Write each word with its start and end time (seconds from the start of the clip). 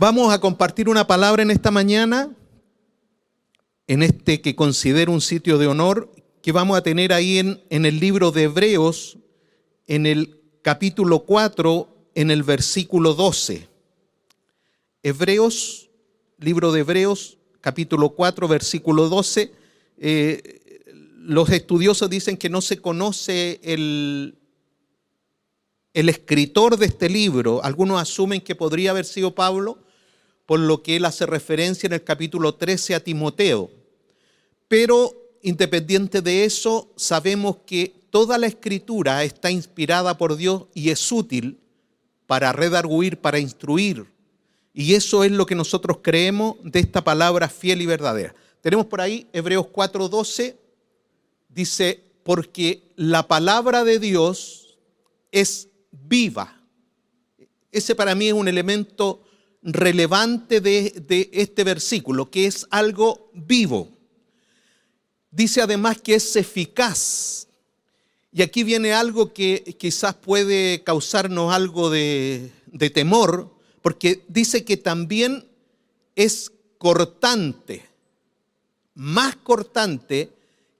Vamos 0.00 0.32
a 0.32 0.40
compartir 0.40 0.88
una 0.88 1.06
palabra 1.06 1.42
en 1.42 1.50
esta 1.50 1.70
mañana, 1.70 2.34
en 3.86 4.02
este 4.02 4.40
que 4.40 4.56
considero 4.56 5.12
un 5.12 5.20
sitio 5.20 5.58
de 5.58 5.66
honor, 5.66 6.10
que 6.40 6.52
vamos 6.52 6.78
a 6.78 6.82
tener 6.82 7.12
ahí 7.12 7.36
en, 7.36 7.60
el 7.68 8.00
libro 8.00 8.30
de 8.30 8.44
Hebreos, 8.44 9.18
en 9.86 10.06
el 10.06 10.40
capítulo 10.62 11.26
4, 11.26 11.86
en 12.14 12.30
el 12.30 12.42
versículo 12.44 13.12
12. 13.12 13.68
Hebreos, 15.02 15.90
libro 16.38 16.72
de 16.72 16.80
Hebreos, 16.80 17.36
capítulo 17.60 18.14
4, 18.14 18.48
versículo 18.48 19.10
12. 19.10 19.52
Eh, 19.98 20.82
los 21.18 21.50
estudiosos 21.50 22.08
dicen 22.08 22.38
que 22.38 22.48
no 22.48 22.62
se 22.62 22.78
conoce 22.78 23.60
el, 23.62 24.38
el 25.92 26.08
escritor 26.08 26.78
de 26.78 26.86
este 26.86 27.10
libro. 27.10 27.62
Algunos 27.62 28.00
asumen 28.00 28.40
que 28.40 28.54
podría 28.54 28.92
haber 28.92 29.04
sido 29.04 29.34
Pablo, 29.34 29.76
por 30.50 30.58
lo 30.58 30.82
que 30.82 30.96
él 30.96 31.04
hace 31.04 31.26
referencia 31.26 31.86
en 31.86 31.92
el 31.92 32.02
capítulo 32.02 32.56
13 32.56 32.96
a 32.96 33.04
Timoteo. 33.04 33.70
Pero 34.66 35.14
independiente 35.42 36.22
de 36.22 36.44
eso, 36.44 36.90
sabemos 36.96 37.58
que 37.64 37.94
toda 38.10 38.36
la 38.36 38.48
escritura 38.48 39.22
está 39.22 39.52
inspirada 39.52 40.18
por 40.18 40.34
Dios 40.34 40.64
y 40.74 40.90
es 40.90 41.12
útil 41.12 41.60
para 42.26 42.50
redarguir, 42.50 43.18
para 43.18 43.38
instruir. 43.38 44.06
Y 44.74 44.94
eso 44.94 45.22
es 45.22 45.30
lo 45.30 45.46
que 45.46 45.54
nosotros 45.54 45.98
creemos 46.02 46.56
de 46.64 46.80
esta 46.80 47.04
palabra 47.04 47.48
fiel 47.48 47.80
y 47.82 47.86
verdadera. 47.86 48.34
Tenemos 48.60 48.86
por 48.86 49.00
ahí 49.00 49.28
Hebreos 49.32 49.68
4:12, 49.72 50.56
dice, 51.48 52.02
porque 52.24 52.82
la 52.96 53.28
palabra 53.28 53.84
de 53.84 54.00
Dios 54.00 54.76
es 55.30 55.68
viva. 55.92 56.60
Ese 57.70 57.94
para 57.94 58.16
mí 58.16 58.26
es 58.26 58.34
un 58.34 58.48
elemento 58.48 59.22
relevante 59.62 60.60
de, 60.60 61.30
este 61.32 61.64
versículo, 61.64 62.30
que 62.30 62.46
es 62.46 62.66
algo 62.70 63.30
vivo. 63.34 63.88
Dice 65.30 65.62
además 65.62 66.00
que 66.00 66.14
es 66.14 66.36
eficaz. 66.36 67.46
Y 68.32 68.42
aquí 68.42 68.62
viene 68.62 68.92
algo 68.92 69.32
que 69.32 69.76
quizás 69.78 70.14
puede 70.14 70.82
causarnos 70.84 71.52
algo 71.52 71.90
de, 71.90 72.52
temor, 72.94 73.52
porque 73.82 74.24
dice 74.28 74.64
que 74.64 74.76
también 74.76 75.48
es 76.14 76.52
cortante, 76.78 77.84
más 78.94 79.36
cortante 79.36 80.30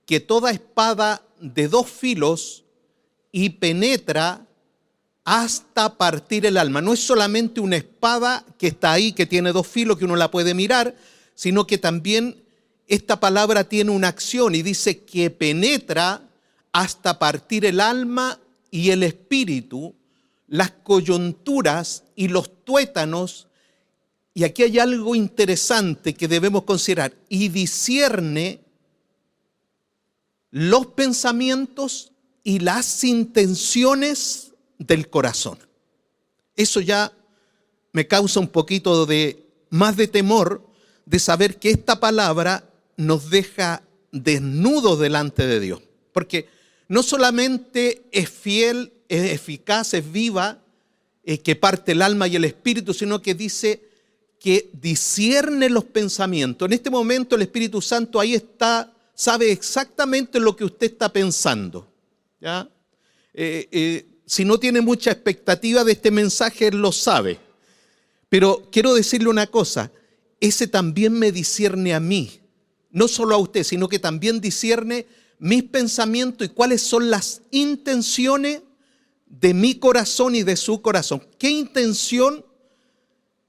que 0.06 0.20
toda 0.20 0.50
espada 0.50 1.22
de 1.40 1.68
dos 1.68 1.88
filos 1.88 2.64
y 3.32 3.50
penetra 3.50 4.46
hasta 5.24 5.96
partir 5.96 6.46
el 6.46 6.56
alma. 6.56 6.80
No 6.80 6.92
es 6.92 7.00
solamente 7.00 7.60
una 7.60 7.76
espada 7.76 8.44
que 8.58 8.68
está 8.68 8.92
ahí, 8.92 9.12
que 9.12 9.26
tiene 9.26 9.52
dos 9.52 9.66
filos, 9.66 9.98
que 9.98 10.04
uno 10.04 10.16
la 10.16 10.30
puede 10.30 10.54
mirar, 10.54 10.96
sino 11.34 11.66
que 11.66 11.78
también 11.78 12.42
esta 12.86 13.20
palabra 13.20 13.64
tiene 13.64 13.92
una 13.92 14.08
acción 14.08 14.54
y 14.54 14.62
dice 14.62 15.04
que 15.04 15.30
penetra 15.30 16.22
hasta 16.72 17.18
partir 17.18 17.64
el 17.64 17.80
alma 17.80 18.40
y 18.70 18.90
el 18.90 19.02
espíritu, 19.02 19.94
las 20.48 20.70
coyunturas 20.70 22.04
y 22.16 22.28
los 22.28 22.64
tuétanos. 22.64 23.46
Y 24.34 24.44
aquí 24.44 24.62
hay 24.62 24.78
algo 24.78 25.14
interesante 25.14 26.14
que 26.14 26.28
debemos 26.28 26.64
considerar. 26.64 27.12
Y 27.28 27.48
discierne 27.48 28.60
los 30.50 30.86
pensamientos 30.86 32.12
y 32.42 32.58
las 32.60 33.04
intenciones 33.04 34.49
del 34.80 35.08
corazón. 35.08 35.58
Eso 36.56 36.80
ya 36.80 37.12
me 37.92 38.08
causa 38.08 38.40
un 38.40 38.48
poquito 38.48 39.06
de 39.06 39.46
más 39.68 39.96
de 39.96 40.08
temor 40.08 40.66
de 41.06 41.18
saber 41.18 41.58
que 41.58 41.70
esta 41.70 42.00
palabra 42.00 42.64
nos 42.96 43.30
deja 43.30 43.82
desnudos 44.10 44.98
delante 44.98 45.46
de 45.46 45.60
Dios. 45.60 45.80
Porque 46.12 46.48
no 46.88 47.02
solamente 47.02 48.02
es 48.10 48.28
fiel, 48.28 48.92
es 49.08 49.30
eficaz, 49.30 49.94
es 49.94 50.10
viva, 50.10 50.58
es 51.22 51.40
que 51.40 51.54
parte 51.54 51.92
el 51.92 52.02
alma 52.02 52.26
y 52.26 52.36
el 52.36 52.44
espíritu, 52.44 52.94
sino 52.94 53.22
que 53.22 53.34
dice 53.34 53.84
que 54.40 54.70
discierne 54.72 55.68
los 55.68 55.84
pensamientos. 55.84 56.66
En 56.66 56.72
este 56.72 56.90
momento 56.90 57.36
el 57.36 57.42
Espíritu 57.42 57.82
Santo 57.82 58.18
ahí 58.18 58.34
está, 58.34 58.90
sabe 59.14 59.52
exactamente 59.52 60.40
lo 60.40 60.56
que 60.56 60.64
usted 60.64 60.92
está 60.92 61.12
pensando. 61.12 61.86
¿ya? 62.40 62.66
Eh, 63.34 63.68
eh, 63.70 64.06
si 64.30 64.44
no 64.44 64.60
tiene 64.60 64.80
mucha 64.80 65.10
expectativa 65.10 65.82
de 65.82 65.90
este 65.90 66.12
mensaje, 66.12 66.68
él 66.68 66.76
lo 66.76 66.92
sabe. 66.92 67.40
Pero 68.28 68.68
quiero 68.70 68.94
decirle 68.94 69.28
una 69.28 69.48
cosa, 69.48 69.90
ese 70.38 70.68
también 70.68 71.14
me 71.14 71.32
discierne 71.32 71.94
a 71.94 71.98
mí, 71.98 72.38
no 72.92 73.08
solo 73.08 73.34
a 73.34 73.38
usted, 73.38 73.64
sino 73.64 73.88
que 73.88 73.98
también 73.98 74.40
discierne 74.40 75.08
mis 75.40 75.64
pensamientos 75.64 76.46
y 76.46 76.50
cuáles 76.50 76.80
son 76.80 77.10
las 77.10 77.42
intenciones 77.50 78.62
de 79.26 79.52
mi 79.52 79.74
corazón 79.74 80.36
y 80.36 80.44
de 80.44 80.54
su 80.54 80.80
corazón. 80.80 81.26
¿Qué 81.36 81.50
intención 81.50 82.44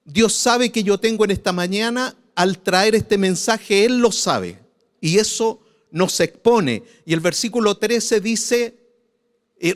Dios 0.03 0.34
sabe 0.34 0.72
que 0.72 0.81
yo 0.84 1.00
tengo 1.00 1.25
en 1.25 1.31
esta 1.31 1.52
mañana 1.52 2.16
al 2.34 2.58
traer 2.58 2.96
este 2.96 3.19
mensaje? 3.19 3.86
Él 3.86 4.00
lo 4.00 4.12
sabe. 4.12 4.58
Y 5.00 5.19
eso 5.19 5.62
nos 5.92 6.19
expone. 6.22 6.81
Y 7.06 7.13
el 7.13 7.19
versículo 7.19 7.78
13 7.78 8.19
dice, 8.19 8.81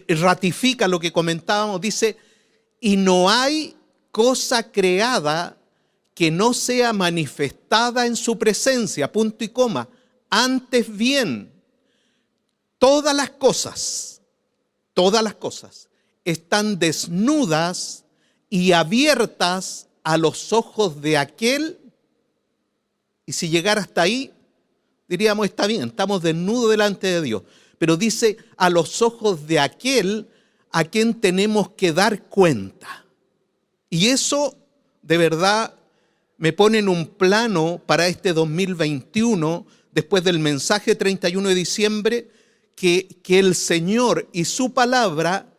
ratifica 0.08 0.88
lo 0.88 1.00
que 1.00 1.12
comentábamos, 1.12 1.80
dice, 1.80 2.18
y 2.80 2.98
no 2.98 3.30
hay 3.30 3.76
cosa 4.12 4.72
creada 4.72 5.58
que 6.14 6.32
no 6.32 6.54
sea 6.54 6.94
manifestada 6.94 8.06
en 8.06 8.16
su 8.16 8.40
presencia, 8.40 9.12
punto 9.12 9.44
y 9.44 9.50
coma. 9.50 9.88
Antes 10.30 10.96
bien, 10.96 11.52
todas 12.80 13.16
las 13.16 13.32
cosas, 13.32 14.22
todas 14.94 15.24
las 15.24 15.36
cosas 15.36 15.90
están 16.24 16.80
desnudas 16.80 18.06
y 18.50 18.72
abiertas 18.72 19.88
a 20.04 20.18
los 20.18 20.54
ojos 20.54 21.02
de 21.02 21.18
aquel, 21.18 21.80
y 23.26 23.34
si 23.34 23.50
llegara 23.50 23.82
hasta 23.82 24.04
ahí, 24.04 24.32
diríamos, 25.08 25.46
está 25.46 25.68
bien, 25.68 25.90
estamos 25.90 26.22
desnudos 26.22 26.72
delante 26.72 27.08
de 27.08 27.22
Dios 27.22 27.44
pero 27.78 27.98
dice 27.98 28.38
a 28.58 28.70
los 28.70 29.02
ojos 29.02 29.48
de 29.48 29.60
aquel 29.60 30.28
a 30.72 30.84
quien 30.84 31.14
tenemos 31.14 31.70
que 31.70 31.94
dar 31.94 32.24
cuenta. 32.24 33.06
Y 33.90 34.08
eso 34.08 34.58
de 35.02 35.18
verdad 35.18 35.76
me 36.38 36.52
pone 36.52 36.80
en 36.80 36.90
un 36.90 37.08
plano 37.08 37.82
para 37.86 38.08
este 38.08 38.34
2021, 38.34 39.66
después 39.92 40.24
del 40.24 40.40
mensaje 40.40 40.96
31 40.96 41.50
de 41.50 41.56
diciembre, 41.56 42.30
que, 42.76 43.08
que 43.24 43.40
el 43.40 43.56
Señor 43.56 44.28
y 44.34 44.46
su 44.46 44.74
palabra 44.74 45.54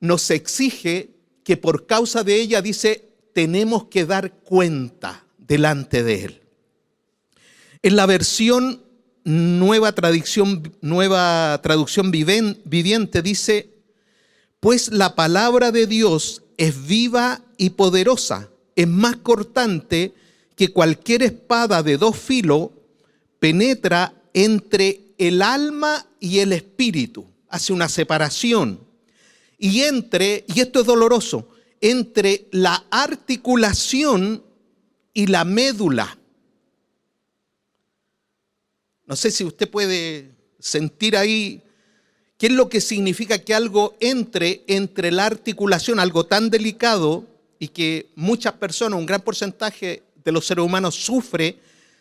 nos 0.00 0.30
exige 0.30 1.10
que 1.44 1.56
por 1.56 1.86
causa 1.86 2.24
de 2.24 2.40
ella, 2.40 2.60
dice, 2.60 3.08
tenemos 3.32 3.84
que 3.84 4.04
dar 4.04 4.32
cuenta 4.40 5.24
delante 5.38 6.02
de 6.02 6.24
Él. 6.24 6.42
En 7.82 7.94
la 7.94 8.06
versión 8.06 8.82
nueva 9.26 9.90
traducción, 9.90 10.72
nueva 10.80 11.60
traducción 11.60 12.12
viviente 12.12 13.22
dice, 13.22 13.70
pues 14.60 14.92
la 14.92 15.16
palabra 15.16 15.72
de 15.72 15.88
Dios 15.88 16.42
es 16.56 16.86
viva 16.86 17.42
y 17.58 17.70
poderosa, 17.70 18.48
es 18.76 18.86
más 18.86 19.16
cortante 19.16 20.14
que 20.54 20.68
cualquier 20.68 21.24
espada 21.24 21.82
de 21.82 21.98
dos 21.98 22.16
filos, 22.16 22.70
penetra 23.40 24.14
entre 24.32 25.00
el 25.18 25.42
alma 25.42 26.06
y 26.20 26.38
el 26.38 26.52
espíritu, 26.52 27.26
hace 27.48 27.72
una 27.72 27.88
separación. 27.88 28.78
Y 29.58 29.80
entre, 29.80 30.44
y 30.46 30.60
esto 30.60 30.80
es 30.80 30.86
doloroso, 30.86 31.48
entre 31.80 32.46
la 32.52 32.84
articulación 32.90 34.44
y 35.12 35.26
la 35.26 35.44
médula 35.44 36.16
no 39.06 39.16
sé 39.16 39.30
si 39.30 39.44
usted 39.44 39.70
puede 39.70 40.30
sentir 40.58 41.16
ahí 41.16 41.62
qué 42.38 42.48
es 42.48 42.52
lo 42.52 42.68
que 42.68 42.80
significa 42.80 43.38
que 43.38 43.54
algo 43.54 43.96
entre 44.00 44.64
entre 44.66 45.10
la 45.10 45.26
articulación, 45.26 46.00
algo 46.00 46.26
tan 46.26 46.50
delicado 46.50 47.24
y 47.58 47.68
que 47.68 48.08
muchas 48.16 48.54
personas, 48.54 48.98
un 48.98 49.06
gran 49.06 49.22
porcentaje 49.22 50.02
de 50.24 50.32
los 50.32 50.46
seres 50.46 50.64
humanos 50.64 50.94
sufre 50.96 51.58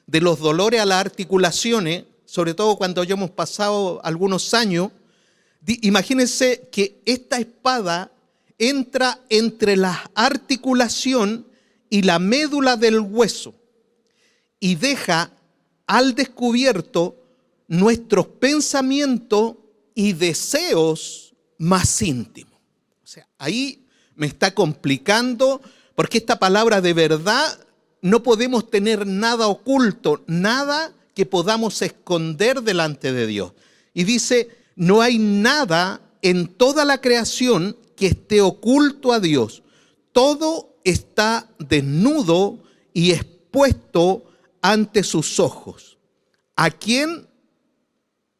de 0.07 0.21
los 0.21 0.39
dolores 0.39 0.81
a 0.81 0.85
las 0.85 0.99
articulaciones, 0.99 2.05
sobre 2.25 2.53
todo 2.53 2.75
cuando 2.75 3.03
ya 3.03 3.13
hemos 3.13 3.31
pasado 3.31 4.01
algunos 4.03 4.53
años. 4.53 4.91
Imagínense 5.67 6.67
que 6.71 6.99
esta 7.05 7.37
espada 7.37 8.11
entra 8.57 9.19
entre 9.29 9.77
la 9.77 10.09
articulación 10.15 11.45
y 11.89 12.01
la 12.01 12.19
médula 12.19 12.77
del 12.77 12.99
hueso 12.99 13.53
y 14.59 14.75
deja 14.75 15.31
al 15.87 16.15
descubierto 16.15 17.15
nuestros 17.67 18.27
pensamientos 18.27 19.55
y 19.93 20.13
deseos 20.13 21.33
más 21.57 22.01
íntimos. 22.01 22.59
O 23.03 23.07
sea, 23.07 23.27
ahí 23.37 23.85
me 24.15 24.27
está 24.27 24.53
complicando 24.53 25.61
Porque 25.95 26.17
esta 26.17 26.37
palabra 26.39 26.81
de 26.81 26.93
verdad 26.93 27.57
no 28.01 28.21
podemos 28.21 28.69
tener 28.69 29.07
nada 29.07 29.47
oculto, 29.47 30.23
nada 30.27 30.93
que 31.15 31.25
podamos 31.25 31.81
esconder 31.81 32.61
delante 32.61 33.13
de 33.13 33.25
Dios. 33.25 33.53
Y 33.93 34.03
dice, 34.03 34.49
no 34.75 35.01
hay 35.01 35.17
nada 35.17 36.01
en 36.21 36.47
toda 36.47 36.83
la 36.83 36.99
creación 36.99 37.77
que 37.95 38.07
esté 38.07 38.41
oculto 38.41 39.13
a 39.13 39.21
Dios. 39.21 39.63
Todo 40.11 40.75
está 40.83 41.49
desnudo 41.57 42.59
y 42.93 43.11
expuesto 43.11 44.25
ante 44.65 45.03
sus 45.03 45.39
ojos. 45.39 46.00
¿A 46.56 46.71
quién 46.71 47.27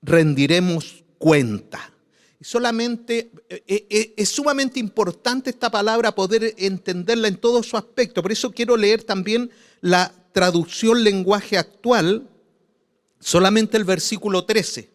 rendiremos 0.01 1.04
cuenta? 1.19 1.94
Solamente 2.42 3.31
eh, 3.48 3.63
eh, 3.68 3.88
eh, 3.92 4.13
es 4.18 4.30
sumamente 4.30 4.80
importante 4.80 5.51
esta 5.51 5.69
palabra 5.69 6.16
poder 6.16 6.56
entenderla 6.57 7.27
en 7.27 7.38
todo 7.38 7.62
su 7.62 7.77
aspecto. 7.77 8.24
Por 8.24 8.31
eso 8.31 8.51
quiero 8.51 8.75
leer 8.75 9.04
también 9.04 9.51
la 9.81 10.12
traducción 10.31 11.04
lenguaje 11.04 11.60
actual, 11.60 12.27
solamente 13.19 13.77
el 13.77 13.83
versículo 13.83 14.45
13. 14.45 14.89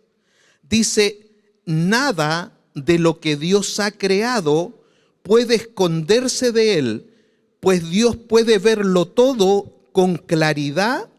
Dice, 0.68 1.30
nada 1.64 2.58
de 2.74 2.98
lo 2.98 3.20
que 3.20 3.36
Dios 3.36 3.78
ha 3.78 3.92
creado 3.92 4.82
puede 5.22 5.54
esconderse 5.54 6.50
de 6.50 6.78
él, 6.78 7.14
pues 7.60 7.88
Dios 7.88 8.16
puede 8.16 8.58
verlo 8.58 9.06
todo 9.06 9.76
con 9.92 10.16
claridad 10.16 11.09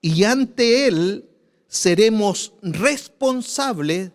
y 0.00 0.24
ante 0.24 0.86
él 0.86 1.28
seremos 1.68 2.52
responsables 2.62 4.10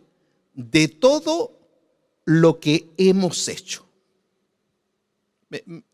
de 0.54 0.88
todo 0.88 1.58
lo 2.26 2.60
que 2.60 2.90
hemos 2.98 3.48
hecho. 3.48 3.86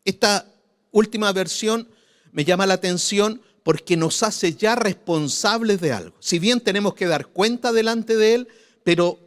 Esta 0.04 0.50
última 0.90 1.32
versión 1.32 1.88
me 2.32 2.44
llama 2.44 2.66
la 2.66 2.74
atención 2.74 3.42
porque 3.62 3.96
nos 3.96 4.22
hace 4.22 4.54
ya 4.54 4.74
responsables 4.74 5.80
de 5.80 5.92
algo. 5.92 6.16
Si 6.20 6.38
bien 6.38 6.60
tenemos 6.60 6.94
que 6.94 7.06
dar 7.06 7.28
cuenta 7.28 7.72
delante 7.72 8.16
de 8.16 8.34
Él, 8.34 8.48
pero 8.82 9.18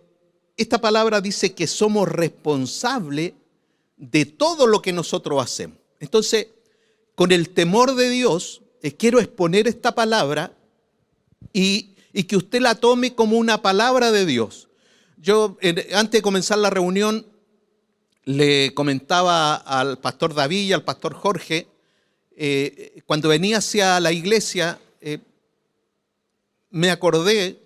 esta 0.57 0.79
palabra 0.81 1.21
dice 1.21 1.53
que 1.53 1.67
somos 1.67 2.07
responsables 2.09 3.33
de 3.97 4.25
todo 4.25 4.67
lo 4.67 4.81
que 4.81 4.91
nosotros 4.91 5.41
hacemos. 5.41 5.77
Entonces, 5.99 6.47
con 7.15 7.31
el 7.31 7.49
temor 7.49 7.95
de 7.95 8.09
Dios, 8.09 8.61
eh, 8.85 8.95
quiero 8.95 9.19
exponer 9.19 9.67
esta 9.67 9.95
palabra 9.95 10.55
y, 11.51 11.95
que 12.27 12.37
usted 12.37 12.61
la 12.61 12.75
tome 12.75 13.15
como 13.15 13.35
una 13.35 13.63
palabra 13.63 14.11
de 14.11 14.27
Dios. 14.27 14.69
Yo, 15.17 15.57
antes 15.95 16.19
de 16.19 16.21
comenzar 16.21 16.59
la 16.59 16.69
reunión, 16.69 17.25
le 18.25 18.75
comentaba 18.75 19.55
al 19.55 19.97
pastor 19.97 20.35
David 20.35 20.65
y 20.65 20.73
al 20.73 20.83
pastor 20.83 21.15
Jorge, 21.15 21.67
eh, 22.37 23.01
cuando 23.07 23.29
venía 23.29 23.57
hacia 23.57 23.99
la 23.99 24.11
iglesia, 24.11 24.79
eh, 25.01 25.17
me 26.69 26.91
acordé 26.91 27.59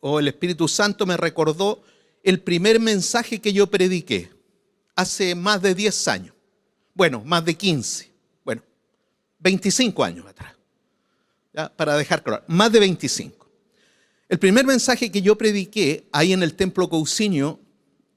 o 0.00 0.18
el 0.18 0.28
Espíritu 0.28 0.68
Santo 0.68 1.06
me 1.06 1.16
recordó 1.16 1.82
el 2.22 2.40
primer 2.40 2.78
mensaje 2.78 3.40
que 3.40 3.54
yo 3.54 3.68
prediqué 3.68 4.30
hace 4.96 5.34
más 5.34 5.62
de 5.62 5.74
10 5.74 6.08
años. 6.08 6.34
Bueno, 6.92 7.22
más 7.24 7.42
de 7.46 7.54
15. 7.54 8.13
Bueno, 9.44 9.58
25 9.58 10.04
años 10.04 10.26
atrás. 10.26 10.54
Para 11.76 11.96
dejar 11.96 12.22
claro, 12.22 12.42
más 12.48 12.72
de 12.72 12.80
25. 12.80 13.46
El 14.28 14.38
primer 14.38 14.64
mensaje 14.64 15.12
que 15.12 15.22
yo 15.22 15.36
prediqué 15.36 16.08
ahí 16.12 16.32
en 16.32 16.42
el 16.42 16.54
templo 16.54 16.88
Cousinio, 16.88 17.60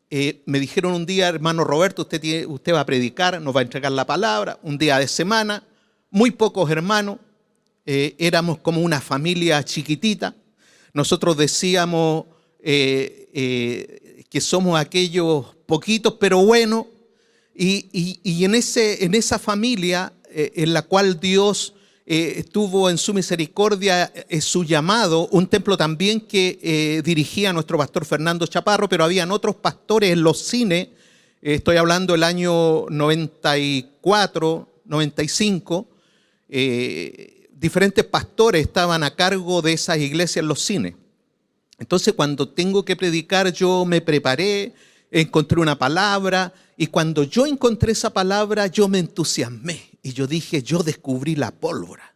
eh, 0.10 0.42
me 0.46 0.60
dijeron 0.60 0.94
un 0.94 1.06
día, 1.06 1.28
hermano 1.28 1.66
Roberto, 1.66 2.04
usted, 2.04 2.46
usted 2.48 2.74
va 2.74 2.80
a 2.80 2.86
predicar, 2.86 3.42
nos 3.42 3.54
va 3.54 3.60
a 3.60 3.64
entregar 3.64 3.92
la 3.92 4.06
palabra, 4.06 4.58
un 4.64 4.78
día 4.78 4.98
de 5.00 5.08
semana, 5.08 5.64
muy 6.10 6.32
pocos 6.32 6.72
hermanos, 6.72 7.18
eh, 7.86 8.16
éramos 8.18 8.60
como 8.60 8.82
una 8.82 9.02
familia 9.02 9.64
chiquitita, 9.64 10.34
nosotros 10.94 11.36
decíamos 11.36 12.26
eh, 12.60 14.26
que 14.30 14.42
somos 14.42 14.80
aquellos 14.80 15.46
poquitos 15.68 16.14
pero 16.20 16.44
buenos, 16.44 16.86
y, 17.60 18.46
en, 18.46 18.54
ese, 18.54 19.04
en, 19.04 19.16
esa 19.16 19.40
familia 19.40 20.14
eh, 20.38 20.51
en 20.56 20.74
la 20.74 20.84
cual 20.84 21.19
Dios 21.19 21.74
tuvo 22.54 22.89
en 22.89 22.98
su 22.98 23.13
misericordia 23.13 24.13
su 24.39 24.63
llamado, 24.63 25.28
un 25.34 25.48
templo 25.48 25.75
también 25.75 26.22
que 26.22 27.01
dirigía 27.04 27.51
nuestro 27.51 27.78
pastor 27.78 28.06
Fernando 28.06 28.48
Chaparro, 28.48 28.88
pero 28.88 29.04
habían 29.04 29.30
otros 29.30 29.57
pastores 29.57 30.13
en 30.13 30.24
los 30.24 30.39
cines, 30.39 30.88
estoy 31.42 31.75
hablando 31.75 32.13
del 32.13 32.24
año 32.24 32.86
94, 32.89 34.69
95, 34.86 35.88
diferentes 37.60 38.06
pastores 38.06 38.62
estaban 38.62 39.04
a 39.04 39.13
cargo 39.13 39.62
de 39.62 39.74
esas 39.74 39.98
iglesias 39.98 40.38
en 40.38 40.48
los 40.48 40.62
cines. 40.62 40.94
Entonces 41.80 42.13
cuando 42.13 42.50
tengo 42.50 42.86
que 42.86 42.95
predicar 42.95 43.51
yo 43.51 43.86
me 43.86 44.01
preparé, 44.01 44.74
encontré 45.12 45.59
una 45.59 45.77
palabra 45.77 46.54
y 46.75 46.88
cuando 46.88 47.24
yo 47.24 47.45
encontré 47.45 47.92
esa 47.92 48.12
palabra 48.12 48.68
yo 48.68 48.88
me 48.88 49.00
entusiasmé 49.00 49.98
y 50.01 50.13
yo 50.13 50.27
dije, 50.27 50.62
yo 50.63 50.83
descubrí 50.83 51.36
la 51.36 51.51
pólvora. 51.51 52.13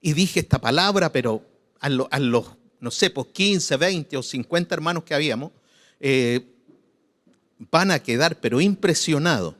Y 0.00 0.12
dije 0.12 0.40
esta 0.40 0.60
palabra, 0.60 1.10
pero 1.10 1.42
a, 1.80 1.88
los, 1.88 2.46
no 2.80 2.90
sé, 2.90 3.10
pues 3.10 3.28
15, 3.32 3.76
20 3.76 4.16
o 4.16 4.22
50 4.22 4.74
hermanos 4.74 5.04
que 5.04 5.14
habíamos, 5.14 5.52
eh, 6.00 6.46
van 7.70 7.90
a 7.90 7.98
quedar 7.98 8.40
pero 8.40 8.60
impresionados. 8.60 9.54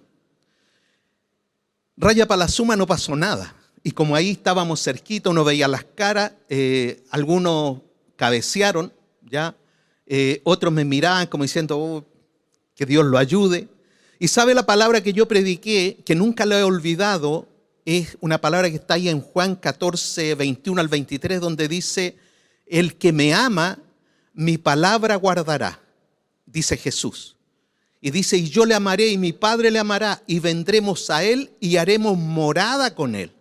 Raya 1.97 2.27
para 2.27 2.39
la 2.39 2.49
suma 2.49 2.77
no 2.77 2.87
pasó 2.87 3.15
nada 3.17 3.55
y 3.87 3.93
como 3.93 4.17
ahí 4.17 4.31
estábamos 4.31 4.83
cerquita, 4.83 5.29
uno 5.29 5.45
veía 5.45 5.69
las 5.69 5.85
caras, 5.85 6.33
eh, 6.49 7.05
algunos 7.11 7.83
cabecearon, 8.17 8.91
¿ya? 9.23 9.55
Eh, 10.07 10.41
otros 10.45 10.73
me 10.73 10.87
miraban 10.87 11.27
como 11.27 11.45
diciendo, 11.45 11.79
oh, 11.79 12.05
que 12.75 12.87
Dios 12.87 13.05
lo 13.05 13.19
ayude. 13.19 13.69
Y 14.19 14.29
sabe 14.29 14.55
la 14.55 14.67
palabra 14.67 15.03
que 15.03 15.13
yo 15.13 15.27
prediqué, 15.27 15.99
que 16.05 16.15
nunca 16.15 16.47
la 16.47 16.59
he 16.59 16.63
olvidado, 16.63 17.49
es 17.85 18.17
una 18.21 18.41
palabra 18.41 18.71
que 18.71 18.77
está 18.77 18.95
ahí 18.95 19.09
en 19.09 19.21
Juan 19.21 19.57
14, 19.57 20.35
21 20.35 20.81
al 20.81 20.89
23, 20.89 21.41
donde 21.41 21.69
dice, 21.69 22.17
el 22.67 22.97
que 22.97 23.13
me 23.13 23.35
ama, 23.35 23.79
mi 24.33 24.59
palabra 24.59 25.17
guardará, 25.17 25.81
dice 26.47 26.77
Jesús. 26.77 27.37
Y 28.01 28.11
dice, 28.11 28.37
y 28.37 28.49
yo 28.49 28.67
le 28.67 28.75
amaré 28.75 29.09
y 29.09 29.19
mi 29.19 29.33
Padre 29.33 29.71
le 29.71 29.79
amará 29.79 30.23
y 30.27 30.39
vendremos 30.39 31.09
a 31.09 31.25
él 31.25 31.51
y 31.61 31.77
haremos 31.77 32.19
morada 32.19 32.95
con 32.95 33.15
él. 33.15 33.33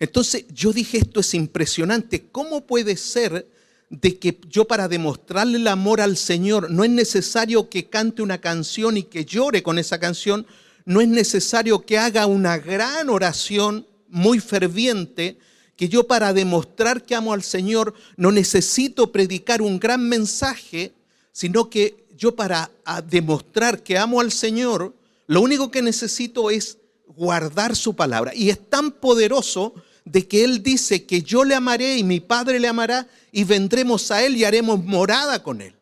Entonces 0.00 0.46
yo 0.52 0.72
dije, 0.72 0.98
esto 0.98 1.20
es 1.20 1.34
impresionante. 1.34 2.28
¿Cómo 2.32 2.66
puede 2.66 2.96
ser 2.96 3.46
de 3.90 4.18
que 4.18 4.40
yo 4.48 4.66
para 4.66 4.88
demostrarle 4.88 5.58
el 5.58 5.66
amor 5.66 6.00
al 6.00 6.16
Señor 6.16 6.70
no 6.70 6.84
es 6.84 6.90
necesario 6.90 7.68
que 7.68 7.90
cante 7.90 8.22
una 8.22 8.40
canción 8.40 8.96
y 8.96 9.02
que 9.02 9.24
llore 9.24 9.62
con 9.62 9.78
esa 9.78 9.98
canción? 9.98 10.46
No 10.84 11.00
es 11.00 11.08
necesario 11.08 11.84
que 11.84 11.98
haga 11.98 12.26
una 12.26 12.56
gran 12.56 13.10
oración 13.10 13.86
muy 14.08 14.38
ferviente, 14.38 15.38
que 15.76 15.88
yo 15.88 16.06
para 16.06 16.32
demostrar 16.32 17.04
que 17.04 17.14
amo 17.14 17.32
al 17.32 17.42
Señor 17.42 17.94
no 18.16 18.30
necesito 18.30 19.10
predicar 19.12 19.60
un 19.60 19.80
gran 19.80 20.08
mensaje, 20.08 20.92
sino 21.32 21.68
que 21.68 22.06
yo 22.16 22.36
para 22.36 22.70
demostrar 23.08 23.82
que 23.82 23.98
amo 23.98 24.20
al 24.20 24.30
Señor, 24.30 24.94
lo 25.26 25.40
único 25.40 25.70
que 25.70 25.82
necesito 25.82 26.50
es 26.50 26.78
guardar 27.06 27.74
su 27.74 27.94
palabra. 27.96 28.34
Y 28.34 28.50
es 28.50 28.68
tan 28.68 28.92
poderoso 28.92 29.74
de 30.10 30.26
que 30.26 30.44
Él 30.44 30.62
dice 30.62 31.06
que 31.06 31.22
yo 31.22 31.44
le 31.44 31.54
amaré 31.54 31.96
y 31.96 32.04
mi 32.04 32.20
Padre 32.20 32.58
le 32.58 32.68
amará 32.68 33.06
y 33.30 33.44
vendremos 33.44 34.10
a 34.10 34.24
Él 34.24 34.36
y 34.36 34.44
haremos 34.44 34.82
morada 34.84 35.42
con 35.42 35.60
Él. 35.60 35.74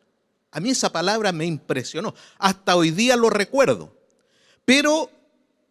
A 0.51 0.59
mí 0.59 0.69
esa 0.69 0.91
palabra 0.91 1.31
me 1.31 1.45
impresionó. 1.45 2.13
Hasta 2.37 2.75
hoy 2.75 2.91
día 2.91 3.15
lo 3.15 3.29
recuerdo. 3.29 3.95
Pero 4.65 5.09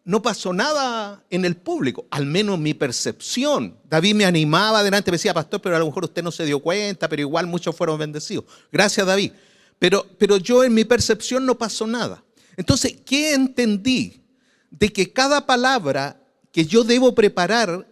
no 0.03 0.21
pasó 0.21 0.51
nada 0.51 1.23
en 1.29 1.45
el 1.45 1.55
público, 1.55 2.05
al 2.09 2.25
menos 2.25 2.59
mi 2.59 2.73
percepción. 2.73 3.77
David 3.89 4.15
me 4.15 4.25
animaba 4.25 4.79
adelante, 4.79 5.11
me 5.11 5.15
decía, 5.15 5.33
pastor, 5.33 5.61
pero 5.61 5.75
a 5.75 5.79
lo 5.79 5.85
mejor 5.85 6.05
usted 6.05 6.23
no 6.23 6.31
se 6.31 6.45
dio 6.45 6.59
cuenta, 6.59 7.07
pero 7.07 7.21
igual 7.21 7.47
muchos 7.47 7.75
fueron 7.75 7.97
bendecidos. 7.97 8.45
Gracias, 8.71 9.05
David. 9.05 9.31
Pero, 9.77 10.05
pero 10.17 10.37
yo 10.37 10.63
en 10.65 10.73
mi 10.73 10.83
percepción 10.83 11.45
no 11.45 11.57
pasó 11.57 11.87
nada. 11.87 12.23
Entonces, 12.57 12.97
¿qué 13.05 13.33
entendí? 13.33 14.21
De 14.69 14.91
que 14.91 15.13
cada 15.13 15.45
palabra 15.45 16.21
que 16.51 16.65
yo 16.65 16.83
debo 16.83 17.15
preparar 17.15 17.87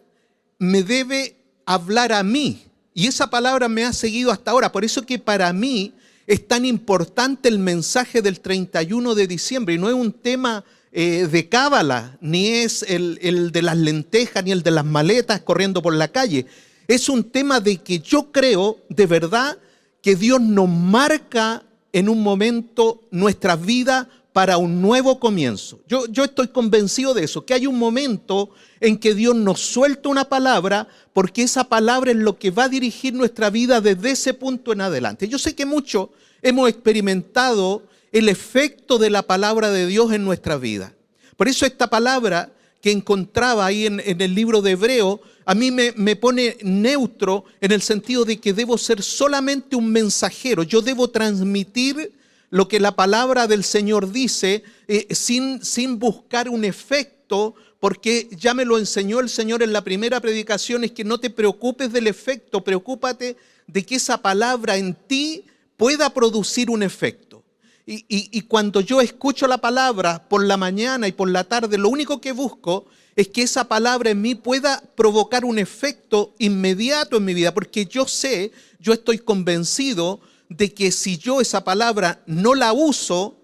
me 0.59 0.83
debe 0.83 1.37
hablar 1.65 2.13
a 2.13 2.23
mí. 2.23 2.63
Y 2.93 3.07
esa 3.07 3.29
palabra 3.29 3.69
me 3.69 3.83
ha 3.83 3.93
seguido 3.93 4.31
hasta 4.31 4.51
ahora. 4.51 4.71
Por 4.71 4.83
eso 4.83 5.05
que 5.05 5.19
para 5.19 5.51
mí 5.53 5.93
es 6.25 6.47
tan 6.47 6.65
importante 6.65 7.47
el 7.47 7.59
mensaje 7.59 8.21
del 8.21 8.39
31 8.39 9.15
de 9.15 9.27
diciembre. 9.27 9.75
Y 9.75 9.77
no 9.77 9.87
es 9.87 9.95
un 9.95 10.11
tema 10.11 10.63
eh, 10.91 11.27
de 11.31 11.47
cábala, 11.47 12.17
ni 12.21 12.47
es 12.47 12.83
el, 12.83 13.19
el 13.21 13.51
de 13.51 13.61
las 13.61 13.77
lentejas, 13.77 14.43
ni 14.43 14.51
el 14.51 14.63
de 14.63 14.71
las 14.71 14.85
maletas 14.85 15.41
corriendo 15.41 15.81
por 15.81 15.93
la 15.93 16.07
calle. 16.07 16.47
Es 16.87 17.09
un 17.09 17.23
tema 17.23 17.59
de 17.59 17.77
que 17.77 17.99
yo 17.99 18.31
creo 18.31 18.79
de 18.89 19.05
verdad 19.05 19.57
que 20.01 20.15
Dios 20.15 20.41
nos 20.41 20.69
marca 20.69 21.63
en 21.91 22.09
un 22.09 22.21
momento 22.23 23.07
nuestra 23.11 23.55
vida 23.55 24.09
para 24.37 24.59
un 24.59 24.83
nuevo 24.83 25.19
comienzo. 25.19 25.79
Yo, 25.87 26.05
yo 26.11 26.25
estoy 26.25 26.49
convencido 26.49 27.15
de 27.15 27.23
eso, 27.23 27.43
que 27.43 27.55
hay 27.55 27.65
un 27.65 27.79
momento 27.79 28.51
en 28.79 28.99
que 28.99 29.15
Dios 29.15 29.35
nos 29.35 29.59
suelta 29.59 30.09
una 30.09 30.29
palabra 30.29 30.87
porque 31.11 31.41
esa 31.41 31.63
palabra 31.63 32.11
es 32.11 32.17
lo 32.17 32.37
que 32.37 32.51
va 32.51 32.65
a 32.65 32.69
dirigir 32.69 33.15
nuestra 33.15 33.49
vida 33.49 33.81
desde 33.81 34.11
ese 34.11 34.35
punto 34.35 34.71
en 34.71 34.81
adelante. 34.81 35.27
Yo 35.27 35.39
sé 35.39 35.55
que 35.55 35.65
muchos 35.65 36.09
hemos 36.43 36.69
experimentado 36.69 37.81
el 38.11 38.29
efecto 38.29 38.99
de 38.99 39.09
la 39.09 39.23
palabra 39.23 39.71
de 39.71 39.87
Dios 39.87 40.13
en 40.13 40.23
nuestra 40.23 40.57
vida. 40.57 40.93
Por 41.35 41.47
eso 41.47 41.65
esta 41.65 41.89
palabra 41.89 42.51
que 42.79 42.91
encontraba 42.91 43.65
ahí 43.65 43.87
en, 43.87 44.03
el 44.05 44.35
libro 44.35 44.61
de 44.61 44.73
Hebreo, 44.73 45.19
a 45.45 45.55
mí 45.55 45.71
me, 45.71 46.15
pone 46.15 46.57
neutro 46.61 47.43
en 47.59 47.71
el 47.71 47.81
sentido 47.81 48.23
de 48.23 48.37
que 48.37 48.53
debo 48.53 48.77
ser 48.77 49.01
solamente 49.01 49.75
un 49.75 49.91
mensajero. 49.91 50.61
Yo 50.61 50.83
debo 50.83 51.07
transmitir 51.07 52.11
lo 52.49 52.67
que 52.67 52.79
la 52.79 52.95
palabra 52.95 53.47
del 53.47 53.63
Señor 53.63 54.11
dice 54.11 54.63
eh, 54.87 55.07
sin, 55.13 55.63
sin 55.63 55.99
buscar 55.99 56.49
un 56.49 56.63
efecto, 56.63 57.55
porque 57.79 58.27
ya 58.31 58.53
me 58.53 58.65
lo 58.65 58.77
enseñó 58.77 59.19
el 59.19 59.29
Señor 59.29 59.61
en 59.61 59.73
la 59.73 59.83
primera 59.83 60.19
predicación, 60.19 60.83
es 60.83 60.91
que 60.91 61.03
no 61.03 61.19
te 61.19 61.29
preocupes 61.29 61.91
del 61.91 62.07
efecto, 62.07 62.63
preocúpate 62.63 63.37
de 63.67 63.85
que 63.85 63.95
esa 63.95 64.21
palabra 64.21 64.77
en 64.77 64.95
ti 64.95 65.43
pueda 65.75 66.09
producir 66.09 66.69
un 66.69 66.83
efecto. 66.83 67.27
Y, 67.89 68.41
cuando 68.41 68.81
yo 68.81 68.99
escucho 68.99 69.47
la 69.47 69.59
palabra 69.59 70.27
por 70.27 70.43
la 70.43 70.57
mañana 70.57 71.07
y 71.07 71.13
por 71.13 71.29
la 71.29 71.45
tarde, 71.45 71.77
lo 71.77 71.87
único 71.87 72.19
que 72.19 72.33
busco 72.33 72.85
es 73.15 73.29
que 73.29 73.43
esa 73.43 73.69
palabra 73.69 74.09
en 74.09 74.21
mí 74.21 74.35
pueda 74.35 74.83
provocar 74.95 75.45
un 75.45 75.57
efecto 75.57 76.33
inmediato 76.37 77.15
en 77.15 77.23
mi 77.23 77.33
vida, 77.33 77.53
porque 77.53 77.85
yo 77.85 78.05
sé, 78.05 78.51
yo 78.81 78.91
estoy 78.91 79.19
convencido 79.19 80.19
de 80.49 80.73
que 80.73 80.91
si 80.91 81.17
yo 81.17 81.41
esa 81.41 81.63
palabra 81.63 82.23
no 82.25 82.55
la 82.55 82.73
uso, 82.73 83.37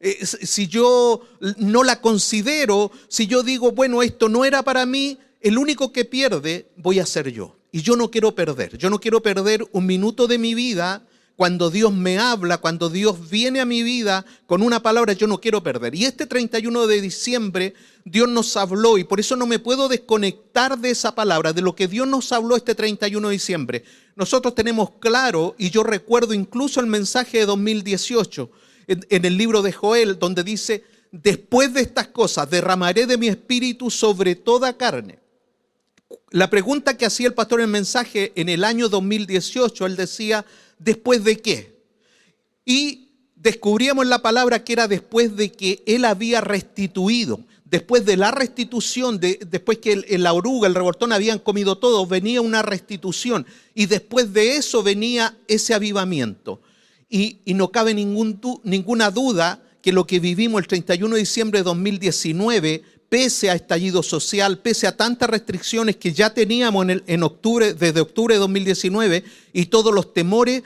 eh, 0.00 0.24
si 0.24 0.66
yo 0.66 1.22
no 1.58 1.84
la 1.84 2.00
considero, 2.00 2.90
si 3.08 3.26
yo 3.26 3.42
digo, 3.42 3.72
bueno, 3.72 4.02
esto 4.02 4.28
no 4.28 4.44
era 4.44 4.62
para 4.62 4.86
mí, 4.86 5.18
el 5.40 5.58
único 5.58 5.92
que 5.92 6.04
pierde 6.04 6.70
voy 6.76 7.00
a 7.00 7.06
ser 7.06 7.30
yo. 7.30 7.56
Y 7.72 7.82
yo 7.82 7.96
no 7.96 8.10
quiero 8.10 8.34
perder, 8.34 8.76
yo 8.78 8.90
no 8.90 8.98
quiero 8.98 9.22
perder 9.22 9.64
un 9.72 9.86
minuto 9.86 10.26
de 10.26 10.38
mi 10.38 10.54
vida 10.54 11.06
cuando 11.40 11.70
Dios 11.70 11.90
me 11.90 12.18
habla, 12.18 12.58
cuando 12.58 12.90
Dios 12.90 13.30
viene 13.30 13.60
a 13.60 13.64
mi 13.64 13.82
vida 13.82 14.26
con 14.44 14.60
una 14.62 14.82
palabra, 14.82 15.14
yo 15.14 15.26
no 15.26 15.40
quiero 15.40 15.62
perder. 15.62 15.94
Y 15.94 16.04
este 16.04 16.26
31 16.26 16.86
de 16.86 17.00
diciembre 17.00 17.72
Dios 18.04 18.28
nos 18.28 18.58
habló 18.58 18.98
y 18.98 19.04
por 19.04 19.20
eso 19.20 19.36
no 19.36 19.46
me 19.46 19.58
puedo 19.58 19.88
desconectar 19.88 20.78
de 20.78 20.90
esa 20.90 21.14
palabra, 21.14 21.54
de 21.54 21.62
lo 21.62 21.74
que 21.74 21.88
Dios 21.88 22.06
nos 22.06 22.30
habló 22.32 22.56
este 22.56 22.74
31 22.74 23.26
de 23.26 23.32
diciembre. 23.32 23.84
Nosotros 24.16 24.54
tenemos 24.54 24.90
claro, 25.00 25.54
y 25.56 25.70
yo 25.70 25.82
recuerdo 25.82 26.34
incluso 26.34 26.78
el 26.78 26.88
mensaje 26.88 27.38
de 27.38 27.46
2018 27.46 28.50
en, 28.88 29.24
el 29.24 29.38
libro 29.38 29.62
de 29.62 29.72
Joel, 29.72 30.18
donde 30.18 30.44
dice, 30.44 30.84
después 31.10 31.72
de 31.72 31.80
estas 31.80 32.08
cosas 32.08 32.50
derramaré 32.50 33.06
de 33.06 33.16
mi 33.16 33.28
espíritu 33.28 33.90
sobre 33.90 34.34
toda 34.34 34.76
carne. 34.76 35.20
La 36.32 36.50
pregunta 36.50 36.98
que 36.98 37.06
hacía 37.06 37.28
el 37.28 37.34
pastor 37.34 37.60
en 37.60 37.64
el 37.64 37.70
mensaje 37.70 38.32
en 38.36 38.50
el 38.50 38.62
año 38.62 38.90
2018, 38.90 39.86
él 39.86 39.96
decía, 39.96 40.44
después 40.80 41.22
de 41.22 41.40
qué. 41.40 41.80
Y 42.64 43.10
descubríamos 43.36 44.06
la 44.06 44.20
palabra 44.20 44.64
que 44.64 44.72
era 44.72 44.88
después 44.88 45.36
de 45.36 45.52
que 45.52 45.82
él 45.86 46.04
había 46.04 46.40
restituido. 46.40 47.40
Después 47.64 48.04
de 48.04 48.16
la 48.16 48.32
restitución, 48.32 49.20
de, 49.20 49.38
después 49.48 49.78
que 49.78 49.92
el, 49.92 50.22
la 50.24 50.32
oruga, 50.32 50.66
el 50.66 50.74
revoltón 50.74 51.12
habían 51.12 51.38
comido 51.38 51.78
todo, 51.78 52.04
venía 52.04 52.40
una 52.40 52.62
restitución. 52.62 53.46
Y 53.74 53.86
después 53.86 54.32
de 54.32 54.56
eso 54.56 54.82
venía 54.82 55.36
ese 55.46 55.72
avivamiento. 55.74 56.60
Y, 57.08 57.38
no 57.46 57.70
cabe 57.70 57.94
ninguna 57.94 59.10
duda 59.10 59.62
que 59.82 59.92
lo 59.92 60.06
que 60.06 60.20
vivimos 60.20 60.60
el 60.60 60.68
31 60.68 61.14
de 61.14 61.20
diciembre 61.20 61.60
de 61.60 61.64
2019, 61.64 62.82
pese 63.10 63.50
a 63.50 63.54
estallido 63.54 64.02
social, 64.04 64.60
pese 64.60 64.86
a 64.86 64.96
tantas 64.96 65.28
restricciones 65.28 65.96
que 65.96 66.12
ya 66.12 66.32
teníamos 66.32 66.86
en, 66.88 67.22
octubre, 67.24 67.74
desde 67.74 68.00
octubre 68.00 68.36
de 68.36 68.38
2019 68.38 69.24
y 69.52 69.66
todos 69.66 69.92
los 69.92 70.14
temores, 70.14 70.62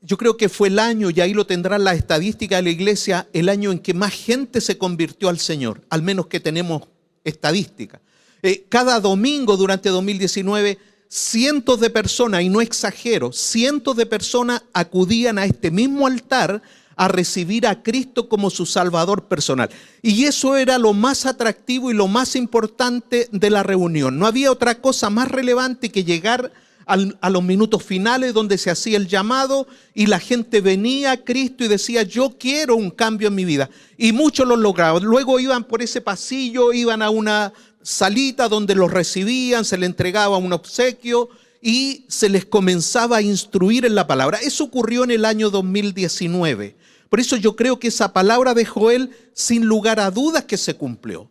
yo 0.00 0.16
creo 0.16 0.36
que 0.36 0.48
fue 0.48 0.68
el 0.68 0.78
año, 0.78 1.10
y 1.10 1.20
ahí 1.20 1.34
lo 1.34 1.46
tendrán 1.46 1.82
las 1.82 1.96
estadísticas 1.96 2.58
de 2.58 2.62
la 2.62 2.70
iglesia, 2.70 3.28
el 3.32 3.48
año 3.48 3.72
en 3.72 3.80
que 3.80 3.92
más 3.92 4.12
gente 4.12 4.60
se 4.60 4.78
convirtió 4.78 5.28
al 5.28 5.40
Señor, 5.40 5.80
al 5.90 6.02
menos 6.02 6.28
que 6.28 6.38
tenemos 6.38 6.82
estadísticas. 7.24 8.00
Eh, 8.42 8.66
cada 8.68 9.00
domingo 9.00 9.56
durante 9.56 9.88
2019, 9.88 10.78
cientos 11.08 11.80
de 11.80 11.90
personas, 11.90 12.42
y 12.42 12.50
no 12.50 12.60
exagero, 12.60 13.32
cientos 13.32 13.96
de 13.96 14.06
personas 14.06 14.62
acudían 14.72 15.38
a 15.38 15.44
este 15.44 15.72
mismo 15.72 16.06
altar 16.06 16.62
a 16.96 17.08
recibir 17.08 17.66
a 17.66 17.82
Cristo 17.82 18.28
como 18.28 18.50
su 18.50 18.66
Salvador 18.66 19.24
personal. 19.24 19.70
Y 20.02 20.24
eso 20.24 20.56
era 20.56 20.78
lo 20.78 20.92
más 20.92 21.26
atractivo 21.26 21.90
y 21.90 21.94
lo 21.94 22.08
más 22.08 22.36
importante 22.36 23.28
de 23.32 23.50
la 23.50 23.62
reunión. 23.62 24.18
No 24.18 24.26
había 24.26 24.52
otra 24.52 24.80
cosa 24.80 25.10
más 25.10 25.30
relevante 25.30 25.90
que 25.90 26.04
llegar 26.04 26.52
a 26.86 27.30
los 27.30 27.42
minutos 27.42 27.82
finales 27.82 28.34
donde 28.34 28.58
se 28.58 28.70
hacía 28.70 28.98
el 28.98 29.08
llamado 29.08 29.66
y 29.94 30.06
la 30.06 30.20
gente 30.20 30.60
venía 30.60 31.12
a 31.12 31.16
Cristo 31.16 31.64
y 31.64 31.68
decía, 31.68 32.02
yo 32.02 32.36
quiero 32.38 32.76
un 32.76 32.90
cambio 32.90 33.28
en 33.28 33.34
mi 33.34 33.46
vida. 33.46 33.70
Y 33.96 34.12
muchos 34.12 34.46
lo 34.46 34.56
lograban. 34.56 35.02
Luego 35.02 35.40
iban 35.40 35.64
por 35.64 35.80
ese 35.80 36.02
pasillo, 36.02 36.74
iban 36.74 37.00
a 37.00 37.08
una 37.08 37.54
salita 37.82 38.48
donde 38.48 38.74
los 38.74 38.90
recibían, 38.90 39.64
se 39.64 39.78
les 39.78 39.88
entregaba 39.88 40.36
un 40.36 40.52
obsequio 40.52 41.30
y 41.66 42.04
se 42.08 42.28
les 42.28 42.44
comenzaba 42.44 43.16
a 43.16 43.22
instruir 43.22 43.86
en 43.86 43.94
la 43.94 44.06
palabra. 44.06 44.38
Eso 44.38 44.64
ocurrió 44.64 45.02
en 45.02 45.10
el 45.10 45.24
año 45.24 45.48
2019. 45.48 46.76
Por 47.08 47.20
eso 47.20 47.36
yo 47.36 47.56
creo 47.56 47.78
que 47.78 47.88
esa 47.88 48.12
palabra 48.12 48.52
de 48.52 48.66
Joel, 48.66 49.16
sin 49.32 49.64
lugar 49.64 49.98
a 49.98 50.10
dudas 50.10 50.44
que 50.44 50.58
se 50.58 50.74
cumplió. 50.74 51.30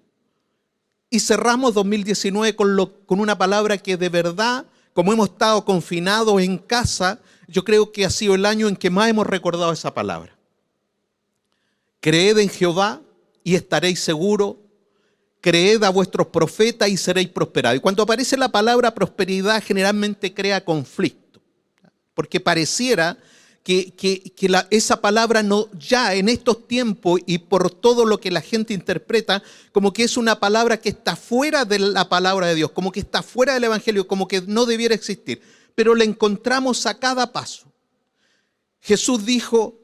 Y 1.12 1.20
cerramos 1.20 1.76
2019 1.76 2.56
con, 2.56 2.76
lo, 2.76 3.06
con 3.06 3.20
una 3.20 3.38
palabra 3.38 3.78
que 3.78 3.96
de 3.96 4.10
verdad 4.10 4.66
como 4.94 5.12
hemos 5.12 5.30
estado 5.30 5.66
confinados 5.66 6.42
en 6.42 6.58
casa, 6.58 7.20
yo 7.48 7.64
creo 7.64 7.92
que 7.92 8.06
ha 8.06 8.10
sido 8.10 8.36
el 8.36 8.46
año 8.46 8.68
en 8.68 8.76
que 8.76 8.90
más 8.90 9.10
hemos 9.10 9.28
recordado 9.28 9.72
esa 9.72 9.94
palabra. 9.94 10.36
Creed 12.00 12.38
en 12.40 12.50
Jehová 12.50 13.02
y 13.44 13.56
estaréis 13.56 14.00
seguros. 14.00 14.56
Creed 15.44 15.84
a 15.84 15.90
vuestros 15.90 16.28
profetas 16.28 16.88
y 16.88 16.96
seréis 16.96 17.28
prosperados. 17.28 17.76
Y 17.76 17.82
cuando 17.82 18.02
aparece 18.02 18.38
la 18.38 18.48
palabra 18.48 18.96
prosperidad, 18.96 19.62
generalmente 19.62 20.34
crea 20.34 20.64
conflicto, 20.64 21.42
porque 22.14 22.40
pareciera 22.40 23.18
que, 23.62 23.94
esa 24.70 25.02
palabra 25.02 25.44
no, 25.44 25.68
ya 25.78 26.16
en 26.16 26.30
estos 26.30 26.66
tiempos 26.66 27.20
y 27.26 27.40
por 27.40 27.70
todo 27.72 28.06
lo 28.06 28.22
que 28.22 28.32
la 28.32 28.40
gente 28.40 28.74
interpreta, 28.74 29.44
como 29.74 29.92
que 29.92 30.04
es 30.04 30.16
una 30.16 30.40
palabra 30.40 30.80
que 30.80 30.88
está 30.88 31.18
fuera 31.18 31.66
de 31.66 31.80
la 31.80 32.08
palabra 32.08 32.48
de 32.48 32.56
Dios, 32.56 32.72
como 32.72 32.94
que 32.94 33.02
está 33.02 33.22
fuera 33.22 33.54
del 33.54 33.66
Evangelio, 33.66 34.08
como 34.08 34.30
que 34.30 34.42
no 34.48 34.66
debiera 34.66 34.96
existir. 34.96 35.42
Pero 35.76 35.94
la 35.94 36.06
encontramos 36.06 36.86
a 36.86 36.98
cada 36.98 37.34
paso. 37.34 37.66
Jesús 38.80 39.26
dijo 39.26 39.78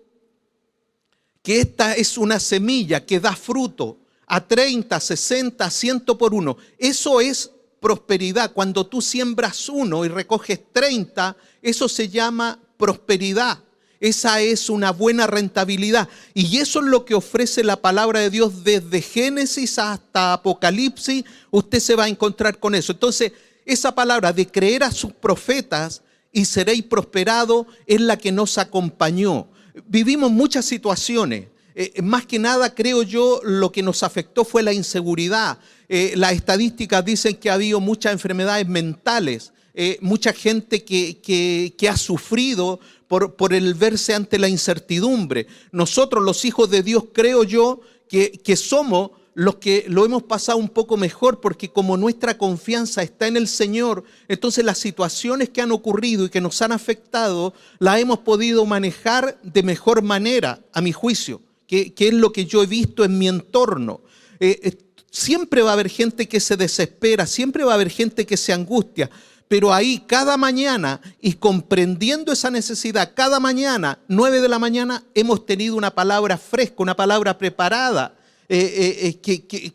que 1.43 1.59
esta 1.59 1.95
es 1.95 2.17
una 2.17 2.39
semilla 2.39 3.05
que 3.05 3.19
da 3.19 3.35
fruto 3.35 3.97
a 4.29 4.47
30, 4.47 4.97
60, 4.99 5.69
100 5.69 5.99
por 6.01 6.33
uno. 6.33 6.55
Eso 6.77 7.19
es 7.19 7.51
prosperidad. 7.81 8.53
Cuando 8.53 8.85
tú 8.85 9.01
siembras 9.01 9.67
uno 9.67 10.05
y 10.05 10.07
recoges 10.07 10.61
30, 10.71 11.35
eso 11.61 11.89
se 11.89 12.07
llama 12.07 12.59
prosperidad. 12.77 13.59
Esa 13.99 14.39
es 14.39 14.69
una 14.69 14.91
buena 14.91 15.27
rentabilidad. 15.27 16.07
Y 16.33 16.59
eso 16.59 16.79
es 16.79 16.85
lo 16.85 17.03
que 17.03 17.15
ofrece 17.15 17.63
la 17.63 17.81
palabra 17.81 18.19
de 18.19 18.29
Dios 18.29 18.63
desde 18.63 19.01
Génesis 19.01 19.77
hasta 19.79 20.33
Apocalipsis. 20.33 21.25
Usted 21.49 21.79
se 21.79 21.95
va 21.95 22.05
a 22.05 22.09
encontrar 22.09 22.59
con 22.59 22.75
eso. 22.75 22.93
Entonces, 22.93 23.33
esa 23.65 23.93
palabra 23.93 24.31
de 24.31 24.47
creer 24.47 24.83
a 24.83 24.91
sus 24.91 25.11
profetas 25.11 26.03
y 26.31 26.45
seréis 26.45 26.83
prosperado 26.83 27.65
es 27.87 27.99
la 27.99 28.17
que 28.17 28.31
nos 28.31 28.59
acompañó. 28.59 29.47
Vivimos 29.87 30.31
muchas 30.31 30.65
situaciones. 30.65 31.47
Eh, 31.81 32.01
más 32.01 32.25
que 32.25 32.39
nada, 32.39 32.75
creo 32.75 33.03
yo, 33.03 33.39
lo 33.41 33.71
que 33.71 33.81
nos 33.81 34.03
afectó 34.03 34.43
fue 34.43 34.63
la 34.63 34.73
inseguridad. 34.73 35.59
Eh, 35.87 36.11
las 36.17 36.33
estadísticas 36.33 37.05
dicen 37.05 37.37
que 37.37 37.49
ha 37.49 37.53
habido 37.53 37.79
muchas 37.79 38.11
enfermedades 38.11 38.67
mentales. 38.67 39.53
Eh, 39.73 39.97
mucha 40.01 40.33
gente 40.33 40.83
que, 40.83 41.73
ha 41.89 41.95
sufrido 41.95 42.81
por, 43.07 43.37
por, 43.37 43.53
el 43.53 43.75
verse 43.75 44.13
ante 44.13 44.37
la 44.37 44.49
incertidumbre. 44.49 45.47
Nosotros, 45.71 46.21
los 46.21 46.43
hijos 46.43 46.69
de 46.69 46.83
Dios, 46.83 47.05
creo 47.13 47.45
yo 47.45 47.79
que, 48.09 48.33
que 48.33 48.57
somos 48.57 49.11
los 49.33 49.55
que 49.55 49.85
lo 49.87 50.03
hemos 50.03 50.23
pasado 50.23 50.57
un 50.57 50.67
poco 50.67 50.97
mejor, 50.97 51.39
porque 51.39 51.69
como 51.69 51.95
nuestra 51.95 52.37
confianza 52.37 53.03
está 53.03 53.27
en 53.27 53.37
el 53.37 53.47
Señor, 53.47 54.03
entonces 54.27 54.65
las 54.65 54.79
situaciones 54.79 55.47
que 55.47 55.61
han 55.61 55.71
ocurrido 55.71 56.25
y 56.25 56.29
que 56.29 56.41
nos 56.41 56.61
han 56.61 56.73
afectado, 56.73 57.53
las 57.77 58.01
hemos 58.01 58.19
podido 58.19 58.65
manejar 58.65 59.39
de 59.43 59.63
mejor 59.63 60.01
manera, 60.01 60.59
a 60.73 60.81
mi 60.81 60.91
juicio, 60.91 61.41
que 61.69 61.93
es 62.07 62.13
lo 62.13 62.33
que 62.33 62.45
yo 62.45 62.63
he 62.63 62.67
visto 62.67 63.05
en 63.05 63.17
mi 63.17 63.27
entorno. 63.27 64.01
Eh, 64.39 64.59
eh, 64.63 64.77
siempre 65.11 65.61
va 65.61 65.71
a 65.71 65.73
haber 65.73 65.89
gente 65.89 66.27
que 66.27 66.39
se 66.39 66.57
desespera, 66.57 67.27
siempre 67.27 67.63
va 67.63 67.73
a 67.73 67.75
haber 67.75 67.89
gente 67.89 68.25
que 68.25 68.37
se 68.37 68.53
angustia, 68.53 69.09
pero 69.47 69.73
ahí 69.73 70.03
cada 70.07 70.35
mañana 70.37 70.99
y 71.21 71.33
comprendiendo 71.33 72.31
esa 72.31 72.49
necesidad, 72.49 73.13
cada 73.15 73.39
mañana, 73.39 73.99
9 74.07 74.41
de 74.41 74.49
la 74.49 74.57
mañana, 74.57 75.03
hemos 75.13 75.45
tenido 75.45 75.75
una 75.75 75.93
palabra 75.93 76.37
fresca, 76.37 76.75
una 76.79 76.95
palabra 76.95 77.37
preparada. 77.37 78.15
Eh, 78.51 79.19
que, 79.21 79.73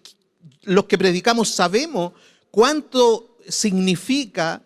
los 0.63 0.87
que 0.87 0.99
predicamos 0.99 1.51
sabemos 1.51 2.13
cuánto 2.51 3.37
significa, 3.49 4.63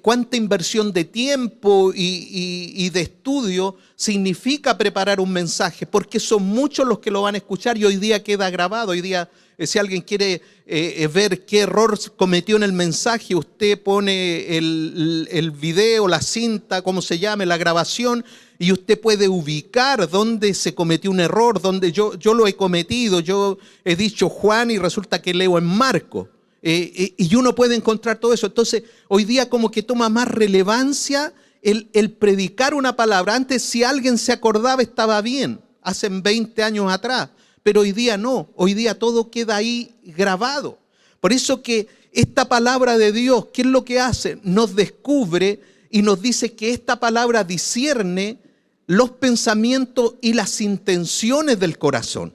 cuánta 0.00 0.38
inversión 0.38 0.92
de 0.92 1.04
tiempo 1.04 1.92
y, 1.94 2.88
de 2.90 3.00
estudio 3.02 3.76
significa 3.94 4.78
preparar 4.78 5.20
un 5.20 5.30
mensaje, 5.30 5.86
porque 5.86 6.18
son 6.18 6.44
muchos 6.44 6.86
los 6.86 7.00
que 7.00 7.10
lo 7.10 7.22
van 7.22 7.34
a 7.34 7.38
escuchar 7.38 7.76
y 7.76 7.84
hoy 7.84 7.96
día 7.96 8.22
queda 8.22 8.48
grabado, 8.48 8.92
hoy 8.92 9.02
día 9.02 9.28
eh, 9.60 9.66
si 9.66 9.78
alguien 9.78 10.00
quiere 10.00 10.32
eh, 10.32 10.40
eh, 10.66 11.06
ver 11.06 11.44
qué 11.44 11.60
error 11.60 11.98
cometió 12.16 12.56
en 12.56 12.62
el 12.62 12.72
mensaje, 12.72 13.34
usted 13.34 13.78
pone 13.78 14.56
el, 14.56 15.52
video, 15.54 16.08
la 16.08 16.22
cinta, 16.22 16.80
como 16.80 17.02
se 17.02 17.18
llame, 17.18 17.44
la 17.44 17.58
grabación, 17.58 18.24
y 18.58 18.72
usted 18.72 18.98
puede 18.98 19.28
ubicar 19.28 20.08
dónde 20.08 20.54
se 20.54 20.74
cometió 20.74 21.10
un 21.10 21.20
error, 21.20 21.60
dónde 21.60 21.92
yo 21.92 22.16
lo 22.32 22.46
he 22.46 22.56
cometido, 22.56 23.20
yo 23.20 23.58
he 23.84 23.96
dicho 23.96 24.30
Juan 24.30 24.70
y 24.70 24.78
resulta 24.78 25.20
que 25.20 25.34
leo 25.34 25.58
en 25.58 25.66
Marco. 25.66 26.30
Y 26.62 27.34
uno 27.34 27.54
puede 27.54 27.74
encontrar 27.74 28.18
todo 28.18 28.32
eso. 28.32 28.46
Entonces, 28.46 28.82
hoy 29.08 29.24
día 29.24 29.48
como 29.48 29.70
que 29.70 29.82
toma 29.82 30.08
más 30.08 30.28
relevancia 30.28 31.32
el, 31.62 31.88
el 31.92 32.12
predicar 32.12 32.74
una 32.74 32.96
palabra. 32.96 33.34
Antes, 33.34 33.62
si 33.62 33.82
alguien 33.82 34.18
se 34.18 34.32
acordaba, 34.32 34.82
estaba 34.82 35.20
bien, 35.22 35.60
hace 35.82 36.08
20 36.08 36.62
años 36.62 36.92
atrás. 36.92 37.30
Pero 37.62 37.82
hoy 37.82 37.92
día 37.92 38.16
no, 38.16 38.50
hoy 38.56 38.74
día 38.74 38.98
todo 38.98 39.30
queda 39.30 39.56
ahí 39.56 39.94
grabado. 40.02 40.78
Por 41.20 41.32
eso 41.32 41.62
que 41.62 41.88
esta 42.12 42.48
palabra 42.48 42.98
de 42.98 43.12
Dios, 43.12 43.46
¿qué 43.52 43.62
es 43.62 43.68
lo 43.68 43.84
que 43.84 44.00
hace? 44.00 44.38
Nos 44.42 44.74
descubre 44.74 45.60
y 45.90 46.02
nos 46.02 46.22
dice 46.22 46.54
que 46.54 46.70
esta 46.70 46.98
palabra 46.98 47.44
discierne 47.44 48.38
los 48.86 49.10
pensamientos 49.10 50.14
y 50.20 50.32
las 50.32 50.60
intenciones 50.60 51.58
del 51.60 51.78
corazón. 51.78 52.34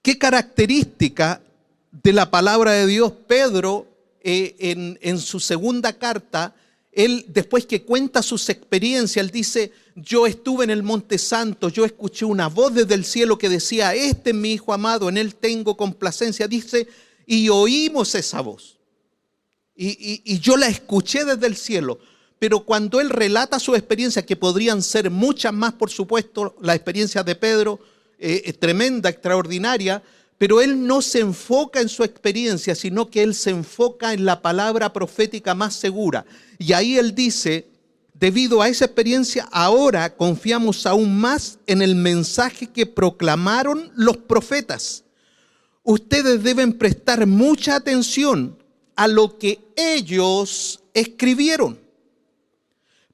¿Qué 0.00 0.18
característica 0.18 1.40
de 1.92 2.12
la 2.12 2.30
palabra 2.30 2.72
de 2.72 2.86
Dios 2.86 3.12
Pedro 3.26 3.86
eh, 4.22 4.96
en, 5.00 5.18
su 5.18 5.38
segunda 5.38 5.92
carta 5.92 6.54
él, 6.92 7.24
después 7.28 7.64
que 7.64 7.82
cuenta 7.82 8.22
sus 8.22 8.48
experiencias, 8.50 9.24
él 9.24 9.30
dice, 9.30 9.72
yo 9.96 10.26
estuve 10.26 10.64
en 10.64 10.70
el 10.70 10.82
Monte 10.82 11.16
Santo, 11.16 11.70
yo 11.70 11.86
escuché 11.86 12.26
una 12.26 12.48
voz 12.48 12.74
desde 12.74 12.94
el 12.94 13.06
cielo 13.06 13.38
que 13.38 13.48
decía, 13.48 13.94
este 13.94 14.30
es 14.30 14.36
mi 14.36 14.52
Hijo 14.52 14.74
amado, 14.74 15.08
en 15.08 15.16
él 15.16 15.34
tengo 15.34 15.74
complacencia. 15.74 16.46
Dice, 16.46 16.86
y 17.26 17.48
oímos 17.48 18.14
esa 18.14 18.42
voz. 18.42 18.78
Y, 19.74 20.38
yo 20.38 20.58
la 20.58 20.68
escuché 20.68 21.24
desde 21.24 21.46
el 21.46 21.56
cielo. 21.56 21.98
Pero 22.38 22.60
cuando 22.64 23.00
él 23.00 23.08
relata 23.08 23.58
su 23.58 23.74
experiencia, 23.74 24.26
que 24.26 24.36
podrían 24.36 24.82
ser 24.82 25.10
muchas 25.10 25.54
más, 25.54 25.72
por 25.72 25.90
supuesto, 25.90 26.56
la 26.60 26.74
experiencia 26.74 27.22
de 27.22 27.34
Pedro, 27.36 27.80
eh, 28.18 28.42
es 28.44 28.58
tremenda, 28.58 29.08
extraordinaria, 29.08 30.02
pero 30.42 30.60
él 30.60 30.88
no 30.88 31.02
se 31.02 31.20
enfoca 31.20 31.80
en 31.80 31.88
su 31.88 32.02
experiencia, 32.02 32.74
sino 32.74 33.08
que 33.08 33.22
él 33.22 33.32
se 33.32 33.50
enfoca 33.50 34.12
en 34.12 34.24
la 34.24 34.42
palabra 34.42 34.92
profética 34.92 35.54
más 35.54 35.72
segura. 35.72 36.26
Y 36.58 36.72
ahí 36.72 36.98
él 36.98 37.14
dice, 37.14 37.68
debido 38.12 38.60
a 38.60 38.68
esa 38.68 38.86
experiencia, 38.86 39.48
ahora 39.52 40.16
confiamos 40.16 40.84
aún 40.84 41.16
más 41.16 41.60
en 41.68 41.80
el 41.80 41.94
mensaje 41.94 42.66
que 42.66 42.86
proclamaron 42.86 43.92
los 43.94 44.16
profetas. 44.16 45.04
Ustedes 45.84 46.42
deben 46.42 46.72
prestar 46.72 47.24
mucha 47.24 47.76
atención 47.76 48.58
a 48.96 49.06
lo 49.06 49.38
que 49.38 49.60
ellos 49.76 50.82
escribieron, 50.92 51.78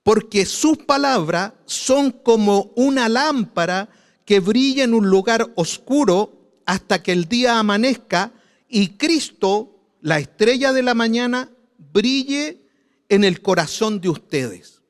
porque 0.02 0.47
sus 0.47 0.78
palabras 0.78 1.52
son 1.66 2.11
como 2.11 2.73
una 2.75 3.06
lámpara 3.06 3.91
que 4.25 4.41
brilla 4.41 4.84
en 4.84 4.95
un 4.95 5.10
lugar 5.10 5.52
oscuro 5.56 6.37
hasta 6.69 7.02
que 7.02 7.13
el 7.13 7.31
día 7.31 7.59
amanezca 7.59 8.31
y 8.69 8.89
Cristo, 8.99 9.75
la 10.02 10.19
estrella 10.19 10.75
de 10.75 10.83
la 10.83 10.93
mañana, 10.93 11.50
brille 11.78 12.61
en 13.09 13.25
el 13.25 13.41
corazón 13.41 14.02
de 14.02 14.11
ustedes. 14.11 14.83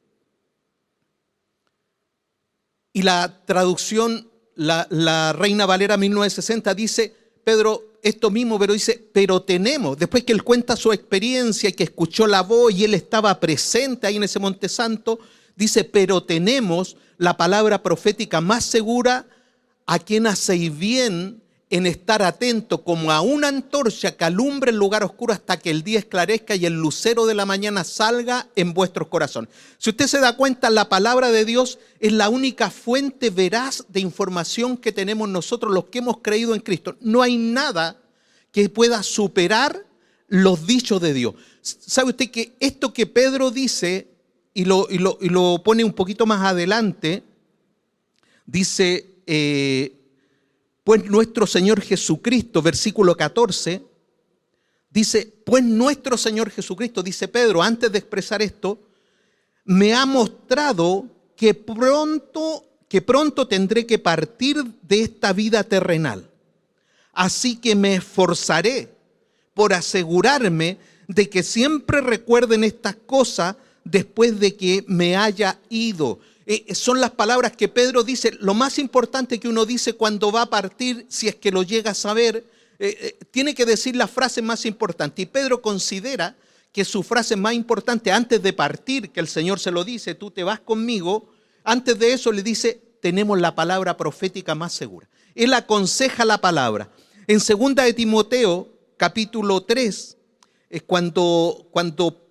Y 2.93 3.03
la 3.03 3.45
traducción, 3.45 4.29
la, 4.57 5.33
Reina 5.39 5.67
Valera 5.67 5.97
1960 5.97 6.75
dice, 6.75 7.15
Pedro, 7.45 8.01
esto 8.03 8.33
mismo, 8.33 8.59
pero 8.59 8.73
dice, 8.73 9.09
pero 9.13 9.43
tenemos, 9.43 9.97
después 9.97 10.25
que 10.25 10.33
él 10.33 10.43
cuenta 10.43 10.75
su 10.75 10.93
experiencia 10.93 11.69
y 11.69 11.75
que 11.75 11.85
escuchó 11.85 12.27
la 12.27 12.43
voz 12.43 12.75
y 12.75 12.87
él 12.87 12.95
estaba 12.95 13.39
presente 13.39 14.09
ahí 14.09 14.17
en 14.17 14.25
ese 14.25 14.41
Monte 14.41 14.69
Santo, 14.69 15.21
dice, 15.55 15.85
pero 15.85 16.25
tenemos 16.25 16.97
la 17.19 17.37
palabra 17.37 17.85
profética 17.85 18.41
más 18.41 18.65
segura 18.65 19.29
a 19.87 20.01
quien 20.01 20.27
hacéis 20.27 20.77
bien 20.77 21.41
en 21.71 21.87
estar 21.87 22.23
atento 22.23 22.83
como 22.83 23.13
a 23.13 23.21
una 23.21 23.49
antorcha 23.49 24.17
que 24.17 24.25
alumbre 24.25 24.71
el 24.71 24.79
lugar 24.79 25.05
oscuro 25.05 25.35
hasta 25.35 25.59
que 25.59 25.71
el 25.71 25.83
día 25.83 25.99
esclarezca 25.99 26.57
y 26.57 26.65
el 26.65 26.73
lucero 26.73 27.27
de 27.27 27.35
la 27.35 27.45
mañana 27.45 27.85
salga 27.85 28.49
en 28.57 28.73
vuestros 28.73 29.09
corazones. 29.09 29.51
Si 29.77 29.91
usted 29.91 30.07
se 30.07 30.21
da 30.21 30.37
cuenta, 30.37 30.71
la 30.71 30.89
palabra 30.89 31.31
de 31.31 31.45
Dios 31.45 31.79
es 32.01 32.13
la 32.13 32.31
única 32.31 32.71
fuente 32.71 33.29
veraz 33.29 33.85
de 33.89 34.01
información 34.01 34.79
que 34.79 34.93
tenemos 34.93 35.29
nosotros 35.29 35.73
los 35.73 35.87
que 35.87 35.99
hemos 35.99 36.19
creído 36.23 36.55
en 36.55 36.63
Cristo. 36.63 36.97
No 37.01 37.21
hay 37.21 37.37
nada 37.37 38.01
que 38.51 38.71
pueda 38.71 39.03
superar 39.03 39.85
los 40.27 40.67
dichos 40.67 41.03
de 41.03 41.13
Dios. 41.13 41.35
¿Sabe 41.61 42.11
usted 42.11 42.31
que 42.31 42.57
esto 42.61 42.95
que 42.95 43.07
Pedro 43.07 43.51
dice, 43.51 44.09
y 44.55 44.65
lo, 44.65 44.87
y 44.91 44.99
lo, 44.99 45.63
pone 45.63 45.85
un 45.85 45.93
poquito 45.93 46.25
más 46.25 46.43
adelante, 46.47 47.25
dice... 48.47 49.05
Eh, 49.27 49.98
pues 50.89 51.05
nuestro 51.05 51.47
Señor 51.47 51.83
Jesucristo, 51.83 52.63
versículo 52.63 53.15
14, 53.15 53.83
dice, 54.89 55.31
pues 55.45 55.63
nuestro 55.63 56.17
Señor 56.17 56.49
Jesucristo, 56.51 57.03
dice 57.03 57.29
Pedro, 57.29 57.63
antes 57.63 57.93
de 57.93 57.99
expresar 57.99 58.41
esto, 58.41 58.81
me 59.67 59.93
ha 59.93 60.07
mostrado 60.07 61.05
que 61.37 61.53
pronto, 61.53 62.65
que 62.89 63.03
pronto 63.03 63.47
tendré 63.47 63.85
que 63.85 63.99
partir 63.99 64.65
de 64.81 65.03
esta 65.03 65.35
vida 65.35 65.63
terrenal. 65.63 66.31
Así 67.13 67.57
que 67.57 67.75
me 67.75 67.97
esforzaré 67.97 68.89
por 69.53 69.75
asegurarme 69.75 70.79
de 71.07 71.29
que 71.29 71.43
siempre 71.43 72.01
recuerden 72.01 72.65
estas 72.65 72.97
cosas 72.97 73.57
después 73.85 74.41
de 74.41 74.57
que 74.57 74.87
me 74.89 75.19
haya 75.19 75.61
ido. 75.69 76.19
Son 76.73 77.01
las 77.01 77.11
palabras 77.11 77.53
que 77.53 77.69
Pedro 77.69 78.03
dice, 78.03 78.33
lo 78.41 78.55
más 78.55 78.79
importante 78.79 79.39
que 79.39 79.49
uno 79.49 79.67
dice 79.67 79.93
cuando 79.93 80.33
va 80.33 80.43
a 80.43 80.51
partir, 80.51 81.05
si 81.09 81.29
es 81.29 81.35
que 81.35 81.51
lo 81.51 81.63
llega 81.63 81.91
a 81.91 81.95
saber, 81.95 82.45
eh, 82.79 82.97
eh, 83.01 83.19
tiene 83.31 83.55
que 83.55 83.67
decir 83.67 83.97
la 83.97 84.07
frase 84.07 84.41
más 84.41 84.65
importante. 84.65 85.23
Y 85.23 85.27
Pedro 85.27 85.61
considera 85.61 86.37
que 86.73 86.85
su 86.85 87.03
frase 87.03 87.35
más 87.37 87.55
importante 87.55 88.13
antes 88.13 88.43
de 88.43 88.53
partir, 88.53 89.11
que 89.11 89.21
el 89.21 89.29
Señor 89.29 89.59
se 89.59 89.71
lo 89.71 89.85
dice, 89.85 90.15
tú 90.15 90.31
te 90.31 90.45
vas 90.45 90.61
conmigo, 90.61 91.29
antes 91.65 91.99
de 91.99 92.13
eso 92.13 92.31
le 92.31 92.43
dice, 92.43 92.81
tenemos 93.01 93.39
la 93.39 93.55
palabra 93.55 93.97
profética 93.97 94.55
más 94.55 94.73
segura. 94.73 95.09
Él 95.35 95.55
aconseja 95.55 96.25
la 96.25 96.41
palabra. 96.41 96.91
En 97.27 97.41
segunda 97.41 97.83
de 97.83 97.95
Timoteo, 97.95 98.69
capítulo 98.97 99.63
3, 99.63 100.17
es 100.71 100.83
cuando, 100.83 101.67
cuando 101.73 102.28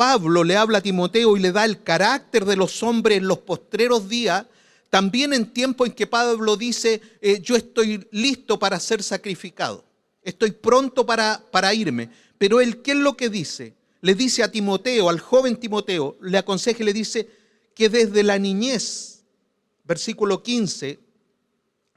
Pablo 0.00 0.44
le 0.44 0.56
habla 0.56 0.78
a 0.78 0.80
Timoteo 0.80 1.36
y 1.36 1.40
le 1.40 1.52
da 1.52 1.66
el 1.66 1.82
carácter 1.82 2.46
de 2.46 2.56
los 2.56 2.82
hombres 2.82 3.18
en 3.18 3.28
los 3.28 3.40
postreros 3.40 4.08
días, 4.08 4.46
también 4.88 5.34
en 5.34 5.52
tiempo 5.52 5.84
en 5.84 5.92
que 5.92 6.06
Pablo 6.06 6.56
dice, 6.56 7.02
eh, 7.20 7.38
yo 7.42 7.54
estoy 7.54 8.08
listo 8.10 8.58
para 8.58 8.80
ser 8.80 9.02
sacrificado, 9.02 9.84
estoy 10.22 10.52
pronto 10.52 11.04
para, 11.04 11.44
para 11.50 11.74
irme. 11.74 12.08
Pero 12.38 12.62
él, 12.62 12.80
¿qué 12.80 12.92
es 12.92 12.96
lo 12.96 13.14
que 13.14 13.28
dice? 13.28 13.74
Le 14.00 14.14
dice 14.14 14.42
a 14.42 14.50
Timoteo, 14.50 15.10
al 15.10 15.20
joven 15.20 15.56
Timoteo, 15.56 16.16
le 16.22 16.38
aconseja 16.38 16.82
y 16.82 16.86
le 16.86 16.94
dice 16.94 17.28
que 17.74 17.90
desde 17.90 18.22
la 18.22 18.38
niñez, 18.38 19.24
versículo 19.84 20.42
15, 20.42 20.98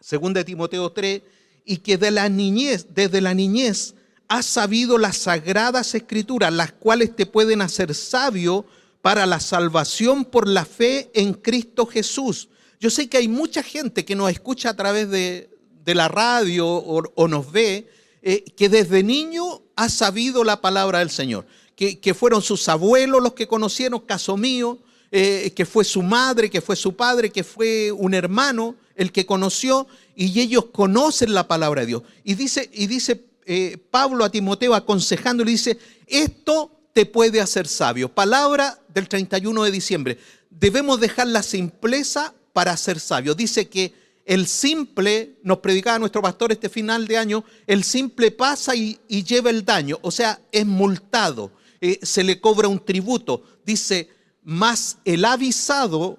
segunda 0.02 0.42
de 0.42 0.44
Timoteo 0.44 0.92
3, 0.92 1.22
y 1.64 1.78
que 1.78 1.98
de 1.98 2.12
la 2.12 2.28
niñez, 2.28 2.88
desde 2.90 3.22
la 3.22 3.34
niñez, 3.34 3.96
has 4.28 4.46
sabido 4.46 4.98
las 4.98 5.18
sagradas 5.18 5.96
escrituras, 5.96 6.52
las 6.52 6.72
cuales 6.72 7.16
te 7.16 7.26
pueden 7.26 7.62
hacer 7.62 7.94
sabio 7.94 8.66
para 9.02 9.26
la 9.26 9.40
salvación 9.40 10.26
por 10.26 10.48
la 10.48 10.66
fe 10.66 11.12
en 11.14 11.34
Cristo 11.34 11.86
Jesús. 11.86 12.50
Yo 12.80 12.90
sé 12.90 13.10
que 13.10 13.18
hay 13.18 13.28
mucha 13.28 13.62
gente 13.62 14.06
que 14.06 14.16
nos 14.16 14.32
escucha 14.32 14.70
a 14.70 14.76
través 14.76 15.10
de, 15.10 15.50
la 15.86 16.08
radio 16.08 16.68
o, 16.68 17.28
nos 17.28 17.52
ve, 17.52 17.90
eh, 18.22 18.44
que 18.56 18.70
desde 18.70 19.04
niño 19.04 19.62
ha 19.76 19.90
sabido 19.90 20.44
la 20.44 20.62
palabra 20.62 21.00
del 21.00 21.10
Señor, 21.10 21.46
que, 21.76 22.14
fueron 22.14 22.42
sus 22.42 22.70
abuelos 22.70 23.22
los 23.22 23.34
que 23.34 23.48
conocieron, 23.48 24.00
caso 24.00 24.38
mío, 24.38 24.80
eh, 25.12 25.52
que 25.56 25.66
fue 25.66 25.84
su 25.84 26.02
madre, 26.02 26.50
que 26.50 26.62
fue 26.62 26.76
su 26.76 26.96
padre, 26.96 27.30
que 27.30 27.44
fue 27.44 27.92
un 27.92 28.14
hermano 28.14 28.76
el 28.96 29.12
que 29.12 29.26
conoció, 29.26 29.88
y 30.16 30.40
ellos 30.40 30.66
conocen 30.72 31.34
la 31.34 31.48
palabra 31.48 31.82
de 31.82 31.88
Dios. 31.88 32.04
Y 32.24 32.36
dice, 32.36 32.70
y 32.74 32.88
dice 32.88 33.22
eh, 33.46 33.78
Pablo 33.92 34.24
a 34.24 34.30
Timoteo 34.30 34.74
aconsejando, 34.74 35.44
le 35.44 35.52
dice, 35.52 35.78
esto 36.08 36.72
te 36.94 37.06
puede 37.06 37.42
hacer 37.42 37.68
sabio. 37.68 38.14
Palabra 38.14 38.80
del 38.90 39.10
31 39.10 39.64
de 39.64 39.72
diciembre. 39.72 40.18
Debemos 40.50 41.00
dejar 41.00 41.28
la 41.28 41.44
simpleza 41.44 42.34
para 42.54 42.78
ser 42.78 43.00
sabio. 43.00 43.34
Dice 43.34 43.68
que 43.68 43.94
el 44.26 44.48
simple, 44.48 45.40
nos 45.44 45.58
predicaba 45.58 46.00
nuestro 46.00 46.22
pastor 46.22 46.52
este 46.52 46.70
final 46.70 47.08
de 47.08 47.18
año, 47.18 47.44
el 47.68 47.84
simple 47.84 48.32
pasa 48.32 48.74
y, 48.76 49.00
lleva 49.08 49.50
el 49.50 49.66
daño, 49.66 50.00
o 50.02 50.12
sea, 50.12 50.40
es 50.52 50.66
multado, 50.66 51.52
eh, 51.82 52.00
se 52.02 52.24
le 52.24 52.40
cobra 52.40 52.68
un 52.68 52.80
tributo. 52.80 53.44
Dice, 53.66 54.10
más 54.44 54.98
el 55.04 55.26
avisado 55.26 56.18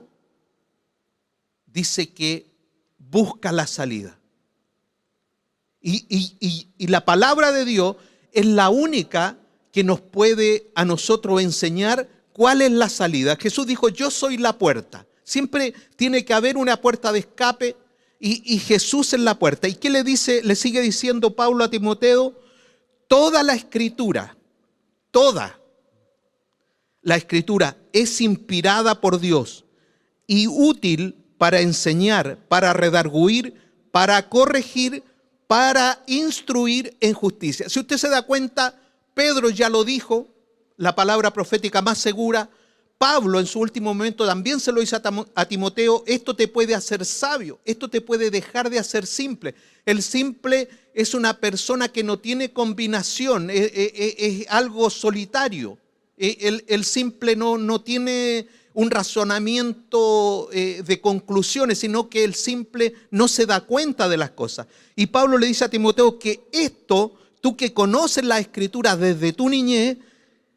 dice 1.66 2.12
que 2.12 2.46
busca 2.98 3.52
la 3.52 3.66
salida. 3.66 4.18
Y, 5.86 6.86
la 6.86 7.04
palabra 7.04 7.52
de 7.52 7.66
Dios 7.66 7.96
es 8.32 8.46
la 8.46 8.70
única 8.70 9.36
que 9.70 9.84
nos 9.84 10.00
puede 10.00 10.70
a 10.74 10.86
nosotros 10.86 11.42
enseñar 11.42 12.08
cuál 12.32 12.62
es 12.62 12.72
la 12.72 12.88
salida. 12.88 13.36
Jesús 13.36 13.66
dijo, 13.66 13.90
yo 13.90 14.10
soy 14.10 14.38
la 14.38 14.56
puerta. 14.58 15.06
Siempre 15.24 15.74
tiene 15.96 16.24
que 16.24 16.32
haber 16.32 16.56
una 16.56 16.80
puerta 16.80 17.12
de 17.12 17.18
escape 17.18 17.76
y, 18.18 18.58
Jesús 18.60 19.12
en 19.12 19.26
la 19.26 19.38
puerta. 19.38 19.68
¿Y 19.68 19.74
qué 19.74 19.90
le 19.90 20.02
dice? 20.02 20.42
Le 20.42 20.56
sigue 20.56 20.80
diciendo 20.80 21.36
Pablo 21.36 21.62
a 21.64 21.70
Timoteo, 21.70 22.34
toda 23.06 23.42
la 23.42 23.54
escritura, 23.54 24.38
toda 25.10 25.60
la 27.02 27.16
escritura 27.16 27.76
es 27.92 28.22
inspirada 28.22 29.02
por 29.02 29.20
Dios 29.20 29.66
y 30.26 30.46
útil 30.46 31.14
para 31.36 31.60
enseñar, 31.60 32.38
para 32.48 32.72
redarguir, 32.72 33.60
para 33.92 34.30
corregir, 34.30 35.02
para 35.46 36.02
instruir 36.06 36.96
en 37.00 37.14
justicia. 37.14 37.68
Si 37.68 37.80
usted 37.80 37.96
se 37.96 38.08
da 38.08 38.22
cuenta, 38.22 38.78
Pedro 39.14 39.50
ya 39.50 39.68
lo 39.68 39.84
dijo, 39.84 40.28
la 40.76 40.94
palabra 40.94 41.32
profética 41.32 41.82
más 41.82 41.98
segura, 41.98 42.48
Pablo 42.98 43.40
en 43.40 43.46
su 43.46 43.60
último 43.60 43.92
momento 43.92 44.24
también 44.26 44.60
se 44.60 44.72
lo 44.72 44.80
hizo 44.80 44.96
a 45.34 45.44
Timoteo, 45.46 46.04
esto 46.06 46.34
te 46.34 46.48
puede 46.48 46.74
hacer 46.74 47.04
sabio, 47.04 47.58
esto 47.64 47.88
te 47.88 48.00
puede 48.00 48.30
dejar 48.30 48.70
de 48.70 48.78
hacer 48.78 49.06
simple. 49.06 49.54
El 49.84 50.02
simple 50.02 50.68
es 50.94 51.12
una 51.12 51.38
persona 51.38 51.88
que 51.88 52.02
no 52.04 52.18
tiene 52.18 52.52
combinación, 52.52 53.50
es, 53.50 54.46
algo 54.48 54.88
solitario. 54.90 55.76
E, 56.16 56.62
el, 56.68 56.84
simple 56.84 57.34
no, 57.34 57.58
no, 57.58 57.80
tiene 57.80 58.46
un 58.74 58.90
razonamiento 58.90 60.48
eh, 60.52 60.82
de 60.84 61.00
conclusiones, 61.00 61.78
sino 61.78 62.10
que 62.10 62.24
el 62.24 62.34
simple 62.34 62.94
no 63.10 63.28
se 63.28 63.46
da 63.46 63.60
cuenta 63.60 64.08
de 64.08 64.16
las 64.16 64.30
cosas. 64.30 64.66
Y 64.96 65.06
Pablo 65.06 65.38
le 65.38 65.46
dice 65.46 65.64
a 65.64 65.70
Timoteo 65.70 66.18
que 66.18 66.46
esto, 66.52 67.14
tú 67.40 67.56
que 67.56 67.72
conoces 67.72 68.24
la 68.24 68.40
escritura 68.40 68.96
desde 68.96 69.32
tu 69.32 69.48
niñez, 69.48 69.98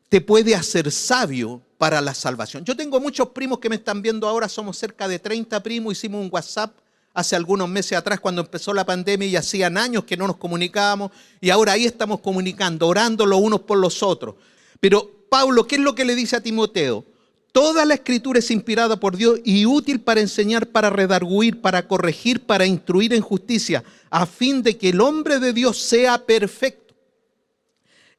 te 0.10 0.20
puede 0.20 0.56
hacer 0.56 0.92
sabio 0.92 1.62
para 1.78 2.02
la 2.02 2.16
salvación. 2.16 2.66
Yo 2.66 2.76
tengo 2.76 3.00
muchos 3.00 3.30
primos 3.30 3.60
que 3.60 3.70
me 3.70 3.76
están 3.76 4.02
viendo 4.02 4.28
ahora, 4.28 4.50
somos 4.50 4.78
cerca 4.78 5.08
de 5.08 5.20
30 5.20 5.62
primos, 5.62 5.94
hicimos 5.94 6.22
un 6.22 6.30
WhatsApp 6.32 6.76
hace 7.14 7.36
algunos 7.36 7.70
meses 7.70 7.98
atrás 7.98 8.20
cuando 8.20 8.42
empezó 8.42 8.74
la 8.74 8.86
pandemia 8.86 9.28
y 9.28 9.36
hacían 9.36 9.78
años 9.78 10.06
que 10.06 10.18
no 10.18 10.28
nos 10.28 10.38
comunicábamos 10.38 11.12
y 11.42 11.50
ahora 11.50 11.74
ahí 11.74 11.86
estamos 11.86 12.20
comunicando, 12.20 12.88
orando 12.88 13.26
los 13.26 13.40
unos 13.40 13.62
por 13.62 13.78
los 13.78 14.02
otros. 14.02 14.36
Pero 14.80 15.26
Pablo, 15.30 15.68
¿qué 15.68 15.76
es 15.76 15.82
lo 15.82 15.94
que 15.94 16.06
le 16.06 16.16
dice 16.16 16.36
a 16.36 16.42
Timoteo? 16.42 17.06
Toda 17.52 17.86
la 17.86 17.96
escritura 17.96 18.40
es 18.40 18.52
inspirada 18.52 19.00
por 19.00 19.18
Dios 19.18 19.40
y 19.44 19.66
útil 19.66 20.00
para 20.00 20.22
enseñar, 20.22 20.68
para 20.68 20.90
redarguir, 20.90 21.62
para 21.62 21.88
corregir, 21.88 22.46
para 22.46 22.66
instruir 22.66 23.14
en 23.14 23.22
justicia, 23.22 23.84
a 24.10 24.26
fin 24.26 24.62
de 24.62 24.78
que 24.78 24.90
el 24.90 25.02
hombre 25.02 25.40
de 25.40 25.54
Dios 25.54 25.78
sea 25.80 26.26
perfecto, 26.26 26.94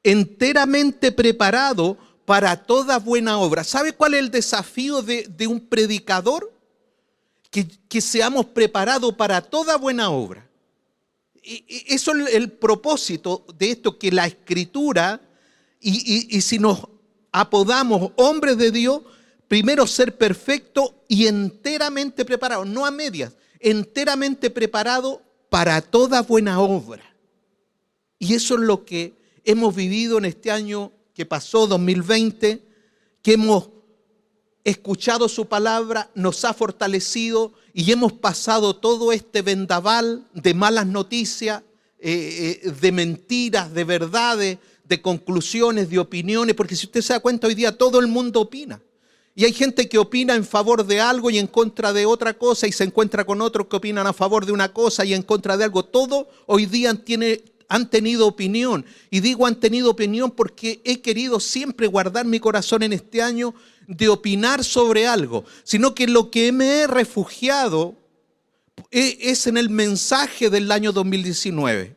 enteramente 0.03 1.12
preparado 1.12 1.97
para 2.29 2.57
toda 2.57 2.99
buena 2.99 3.38
obra. 3.38 3.64
¿Sabe 3.64 3.95
cuál 3.95 4.12
es 4.12 4.21
el 4.21 4.31
desafío 4.31 5.01
de, 5.01 5.47
un 5.47 5.61
predicador? 5.61 6.53
Que, 7.51 8.01
seamos 8.03 8.45
preparados 8.45 9.14
para 9.14 9.41
toda 9.41 9.79
buena 9.79 10.11
obra. 10.11 10.47
eso 11.43 12.14
es 12.14 12.35
el, 12.35 12.53
propósito 12.53 13.47
de 13.57 13.71
esto, 13.71 13.99
que 13.99 14.12
la 14.12 14.27
escritura, 14.27 15.23
y, 15.81 16.38
si 16.43 16.59
nos 16.59 16.87
apodamos 17.33 18.12
hombres 18.17 18.59
de 18.59 18.73
Dios, 18.73 19.01
primero 19.49 19.87
ser 19.87 20.17
perfecto 20.17 21.05
y 21.09 21.27
enteramente 21.27 22.25
preparado, 22.25 22.65
no 22.65 22.87
a 22.87 22.91
medias, 22.91 23.33
enteramente 23.59 24.51
preparado 24.51 25.23
para 25.49 25.81
toda 25.81 26.23
buena 26.23 26.61
obra. 26.61 27.03
Y 28.19 28.35
eso 28.35 28.55
es 28.55 28.61
lo 28.61 28.85
que 28.85 29.15
hemos 29.45 29.75
vivido 29.75 30.19
en 30.19 30.27
este 30.27 30.51
año 30.51 30.93
que 31.15 31.25
pasó 31.25 31.67
2020, 31.67 32.63
que 33.23 33.33
hemos 33.33 33.71
escuchado 34.65 35.29
su 35.29 35.47
palabra, 35.47 36.11
nos 36.15 36.45
ha 36.45 36.53
fortalecido 36.53 37.55
y 37.73 37.91
hemos 37.91 38.13
pasado 38.13 38.77
todo 38.77 39.13
este 39.13 39.41
vendaval 39.41 40.29
de 40.35 40.53
malas 40.53 40.87
noticias, 40.87 41.63
eh, 41.99 42.61
eh, 42.65 42.71
de 42.71 42.93
mentiras, 42.93 43.73
de 43.73 43.85
verdades, 43.85 44.59
de 44.85 45.03
conclusiones, 45.03 45.89
de 45.89 45.99
opiniones, 45.99 46.55
porque 46.55 46.77
si 46.77 46.87
usted 46.87 47.01
se 47.01 47.15
da 47.15 47.21
cuenta 47.21 47.47
hoy 47.47 47.55
día 47.55 47.77
todo 47.77 47.99
el 47.99 48.07
mundo 48.07 48.41
opina. 48.41 48.81
Y 49.38 49.44
hay 49.44 49.53
gente 49.53 49.88
que 49.88 49.98
opina 49.98 50.35
en 50.35 50.44
favor 50.44 50.85
de 50.85 51.01
algo 51.01 51.31
y 51.31 51.38
en 51.38 51.46
contra 51.46 51.92
de 51.92 52.07
otra 52.07 52.35
cosa 52.35 52.66
y 52.66 52.72
se 52.72 52.83
encuentra 52.83 53.24
con 53.24 53.40
otros 53.40 53.68
que 53.68 53.77
opinan 53.77 54.05
a 54.09 54.12
favor 54.12 54.44
de 54.44 54.51
una 54.51 54.72
cosa 54.72 55.05
y 55.05 55.14
en 55.14 55.22
contra 55.22 55.57
de 55.57 55.62
algo. 55.62 55.85
Todo 55.85 56.29
hoy 56.46 56.66
día 56.66 56.90
han 57.68 57.88
tenido 57.88 58.27
opinión. 58.27 58.85
Y 59.11 59.20
digo 59.20 59.46
han 59.46 59.61
tenido 59.61 59.92
opinión 59.92 60.33
porque 60.33 60.81
he 60.85 61.01
querido 61.03 61.38
siempre 61.38 61.87
guardar 61.87 62.27
mi 62.27 62.40
corazón 62.40 62.83
en 62.83 62.92
este 62.92 63.22
año 63.22 63.55
de 63.87 64.09
opinar 64.09 64.64
sobre 64.64 65.07
algo, 65.07 65.44
sino 65.62 65.94
que 65.94 66.09
lo 66.09 66.33
que 66.33 66.51
me 66.51 66.81
he 66.81 66.87
refugiado 66.88 67.94
e, 68.90 69.18
es 69.20 69.46
en 69.46 69.57
el 69.57 69.70
mensaje 69.70 70.51
del 70.51 70.72
año 70.72 70.90
2019. 70.90 71.94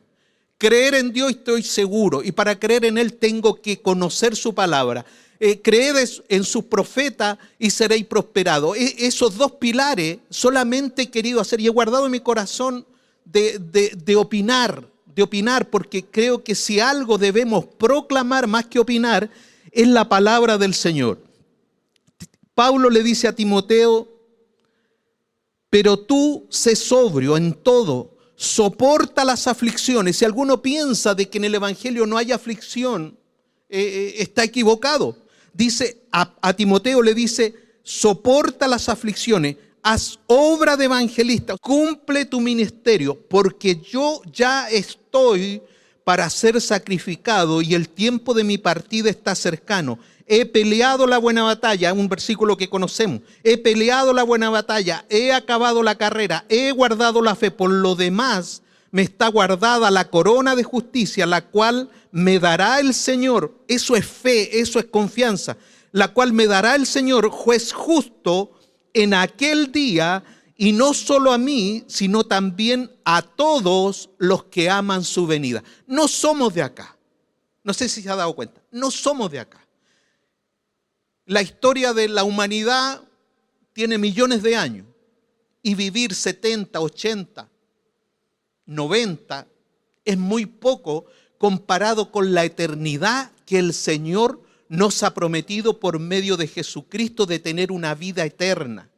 Creer 0.60 0.93
en 0.93 1.12
Dios 1.12 1.32
estoy 1.32 1.63
seguro 1.63 2.21
y 2.21 2.34
para 2.34 2.60
creer 2.60 2.86
en 2.86 2.99
Él 2.99 3.13
tengo 3.13 3.63
que 3.63 3.82
conocer 3.82 4.36
su 4.36 4.54
palabra. 4.54 5.08
Eh, 5.43 5.60
creed 5.60 5.95
en 6.30 6.43
sus 6.43 6.65
profetas 6.65 7.36
y 7.58 7.71
seréis 7.71 8.06
prosperados. 8.06 8.77
E, 8.77 9.08
esos 9.08 9.36
dos 9.36 9.54
pilares 9.54 10.19
solamente 10.30 11.01
he 11.01 11.10
querido 11.10 11.41
hacer 11.41 11.60
y 11.60 11.65
he 11.65 11.71
guardado 11.71 12.06
en 12.06 12.12
mi 12.12 12.19
corazón 12.19 12.86
de, 13.25 13.58
de 13.58 14.15
opinar, 14.15 14.88
de 15.15 15.23
opinar, 15.23 15.67
porque 15.67 16.06
creo 16.06 16.43
que 16.43 16.54
si 16.54 16.80
algo 16.80 17.17
debemos 17.17 17.65
proclamar 17.65 18.45
más 18.45 18.67
que 18.67 18.77
opinar, 18.77 19.32
es 19.71 19.88
la 19.88 20.08
palabra 20.08 20.60
del 20.60 20.75
Señor. 20.75 21.17
Pablo 22.54 22.91
le 22.91 23.01
dice 23.01 23.27
a 23.27 23.34
Timoteo, 23.34 24.08
pero 25.71 25.97
tú 25.97 26.45
sé 26.51 26.75
sobrio 26.75 27.36
en 27.36 27.56
todo, 27.56 28.15
soporta 28.36 29.25
las 29.25 29.47
aflicciones. 29.47 30.17
Si 30.17 30.23
alguno 30.25 30.62
piensa 30.62 31.15
de 31.15 31.27
que 31.27 31.39
en 31.39 31.45
el 31.45 31.56
Evangelio 31.56 32.06
no 32.06 32.15
hay 32.15 32.32
aflicción, 32.32 33.17
eh, 33.69 33.82
eh, 33.82 34.13
está 34.19 34.43
equivocado. 34.43 35.17
Dice, 35.54 36.04
a, 36.12 36.54
Timoteo 36.54 37.02
le 37.02 37.14
dice, 37.14 37.56
soporta 37.84 38.68
las 38.68 38.90
aflicciones 38.90 39.58
haz 39.84 40.20
obra 40.28 40.78
de 40.78 40.86
evangelista, 40.86 41.56
cumple 41.60 42.26
tu 42.26 42.40
ministerio, 42.40 43.20
porque 43.28 43.80
yo 43.82 44.22
ya 44.32 44.70
estoy 44.70 45.62
para 46.04 46.30
ser 46.30 46.60
sacrificado 46.62 47.62
y 47.62 47.76
el 47.76 47.90
tiempo 47.90 48.34
de 48.34 48.44
mi 48.44 48.58
partida 48.58 49.10
está 49.10 49.36
cercano. 49.36 50.00
He 50.28 50.46
peleado 50.46 51.08
la 51.08 51.18
buena 51.18 51.44
batalla, 51.44 51.94
un 51.94 52.08
versículo 52.08 52.56
que 52.58 52.70
conocemos. 52.70 53.22
He 53.44 53.58
peleado 53.58 54.14
la 54.14 54.24
buena 54.24 54.50
batalla, 54.50 55.06
he 55.10 55.34
acabado 55.34 55.84
la 55.84 55.96
carrera, 55.96 56.46
he 56.48 56.72
guardado 56.72 57.22
la 57.22 57.36
fe. 57.36 57.52
Por 57.52 57.70
lo 57.70 57.96
demás, 57.96 58.61
me 58.91 59.01
está 59.04 59.30
guardada 59.30 59.89
la 59.89 60.10
corona 60.10 60.56
de 60.56 60.63
justicia, 60.63 61.25
la 61.25 61.47
cual 61.47 61.89
me 62.12 62.39
dará 62.39 62.80
el 62.80 62.93
Señor. 62.93 63.58
Eso 63.67 63.95
es 63.95 64.06
fe, 64.06 64.60
eso 64.60 64.80
es 64.80 64.86
confianza. 64.86 65.58
La 65.91 66.10
cual 66.10 66.34
me 66.34 66.45
dará 66.45 66.75
el 66.75 66.86
Señor, 66.86 67.30
juez 67.30 67.71
justo, 67.71 68.60
en 68.93 69.13
aquel 69.13 69.71
día, 69.71 70.23
y 70.58 70.73
no 70.73 70.93
solo 70.93 71.32
a 71.32 71.38
mí, 71.38 71.86
sino 71.88 72.25
también 72.25 72.91
a 73.06 73.21
todos 73.21 74.10
los 74.17 74.43
que 74.45 74.69
aman 74.69 75.04
su 75.04 75.25
venida. 75.25 75.63
No 75.88 76.08
somos 76.08 76.54
de 76.54 76.62
acá. 76.62 76.97
No 77.63 77.73
sé 77.73 77.88
si 77.88 78.01
se 78.01 78.10
ha 78.10 78.15
dado 78.15 78.36
cuenta. 78.36 78.62
No 78.71 78.91
somos 78.91 79.32
de 79.32 79.39
acá. 79.39 79.65
La 81.25 81.41
historia 81.41 81.93
de 81.93 82.10
la 82.10 82.23
humanidad 82.23 83.01
tiene 83.73 83.97
millones 83.97 84.43
de 84.43 84.56
años 84.56 84.86
y 85.63 85.75
vivir 85.75 86.13
70, 86.13 86.80
80, 86.80 87.51
90 88.72 89.48
es 90.06 90.18
muy 90.18 90.46
poco 90.46 91.06
comparado 91.38 92.12
con 92.12 92.34
la 92.34 92.46
eternidad 92.46 93.32
que 93.46 93.60
el 93.60 93.74
Señor 93.74 94.42
nos 94.70 95.04
ha 95.04 95.14
prometido 95.14 95.80
por 95.80 96.00
medio 96.00 96.38
de 96.38 96.48
Jesucristo 96.48 97.26
de 97.26 97.40
tener 97.40 97.72
una 97.72 97.94
vida 97.94 98.24
eterna. 98.24 98.90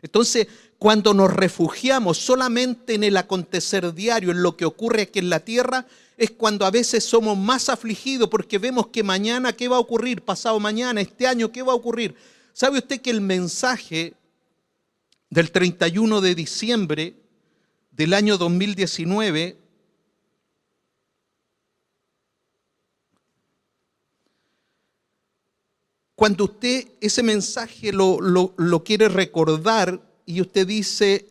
Entonces, 0.00 0.46
cuando 0.78 1.12
nos 1.12 1.32
refugiamos 1.32 2.18
solamente 2.18 2.94
en 2.94 3.04
el 3.04 3.16
acontecer 3.16 3.92
diario, 3.94 4.30
en 4.30 4.42
lo 4.42 4.56
que 4.56 4.64
ocurre 4.64 5.02
aquí 5.02 5.18
en 5.18 5.28
la 5.28 5.40
tierra, 5.40 5.86
es 6.16 6.30
cuando 6.30 6.64
a 6.64 6.70
veces 6.70 7.04
somos 7.04 7.36
más 7.36 7.68
afligidos 7.68 8.28
porque 8.28 8.58
vemos 8.58 8.88
que 8.88 9.02
mañana 9.02 9.52
qué 9.52 9.68
va 9.68 9.76
a 9.76 9.80
ocurrir, 9.80 10.22
pasado 10.22 10.58
mañana, 10.58 11.00
este 11.00 11.26
año 11.26 11.52
qué 11.52 11.62
va 11.62 11.72
a 11.72 11.76
ocurrir. 11.76 12.14
¿Sabe 12.52 12.78
usted 12.78 13.00
que 13.00 13.10
el 13.10 13.20
mensaje 13.20 14.14
del 15.30 15.50
31 15.50 16.20
de 16.20 16.34
diciembre 16.34 17.14
del 17.98 18.14
año 18.14 18.38
2019 18.38 19.58
cuando 26.14 26.44
usted 26.44 26.88
ese 27.00 27.24
mensaje 27.24 27.92
lo, 27.92 28.20
lo, 28.20 28.84
quiere 28.84 29.08
recordar 29.08 30.00
y 30.26 30.40
usted 30.40 30.66
dice, 30.66 31.28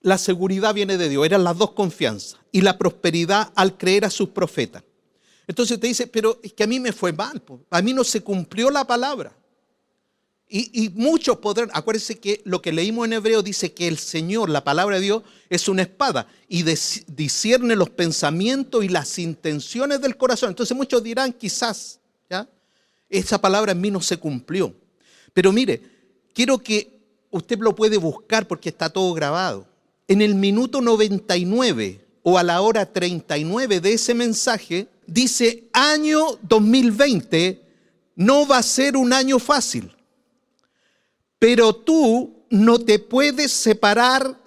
la 0.00 0.18
seguridad 0.18 0.74
viene 0.74 0.96
de 0.96 1.08
Dios, 1.08 1.24
eran 1.24 1.44
las 1.44 1.56
dos 1.56 1.72
confianzas, 1.72 2.40
y 2.52 2.62
la 2.62 2.78
prosperidad 2.78 3.52
al 3.54 3.76
creer 3.76 4.04
a 4.04 4.10
sus 4.10 4.30
profetas. 4.30 4.82
Entonces 5.46 5.76
usted 5.76 5.88
dice, 5.88 6.06
pero 6.06 6.38
es 6.42 6.52
que 6.52 6.64
a 6.64 6.66
mí 6.66 6.80
me 6.80 6.92
fue 6.92 7.12
mal, 7.12 7.42
a 7.70 7.82
mí 7.82 7.92
no 7.92 8.02
se 8.02 8.22
cumplió 8.22 8.70
la 8.70 8.86
palabra. 8.86 9.36
Y, 10.54 10.90
muchos 10.94 11.38
podrán, 11.38 11.70
acuérdense 11.72 12.18
que 12.18 12.42
lo 12.44 12.60
que 12.60 12.72
leímos 12.72 13.06
en 13.06 13.14
hebreo 13.14 13.42
dice 13.42 13.72
que 13.72 13.88
el 13.88 13.96
Señor, 13.96 14.50
la 14.50 14.62
palabra 14.62 14.96
de 14.96 15.02
Dios, 15.02 15.22
es 15.48 15.66
una 15.66 15.80
espada 15.80 16.26
y 16.46 16.62
discierne 16.62 17.74
los 17.74 17.88
pensamientos 17.88 18.84
y 18.84 18.90
las 18.90 19.18
intenciones 19.18 20.02
del 20.02 20.18
corazón. 20.18 20.50
Entonces 20.50 20.76
muchos 20.76 21.02
dirán, 21.02 21.32
quizás, 21.32 22.00
¿ya? 22.28 22.46
Esa 23.08 23.40
palabra 23.40 23.72
en 23.72 23.80
mí 23.80 23.90
no 23.90 24.02
se 24.02 24.18
cumplió. 24.18 24.74
Pero 25.32 25.52
mire, 25.52 25.80
quiero 26.34 26.58
que 26.58 27.00
usted 27.30 27.58
lo 27.58 27.74
puede 27.74 27.96
buscar 27.96 28.46
porque 28.46 28.68
está 28.68 28.90
todo 28.90 29.14
grabado. 29.14 29.66
En 30.06 30.20
el 30.20 30.34
minuto 30.34 30.82
99 30.82 32.04
o 32.24 32.36
a 32.36 32.42
la 32.42 32.60
hora 32.60 32.84
39 32.84 33.80
de 33.80 33.94
ese 33.94 34.12
mensaje, 34.12 34.86
dice, 35.06 35.64
año 35.72 36.38
2020 36.42 37.62
no 38.16 38.46
va 38.46 38.58
a 38.58 38.62
ser 38.62 38.98
un 38.98 39.14
año 39.14 39.38
fácil 39.38 39.90
pero 41.42 41.74
tú 41.74 42.46
no 42.50 42.78
te 42.78 43.00
puedes 43.00 43.50
separar 43.50 44.38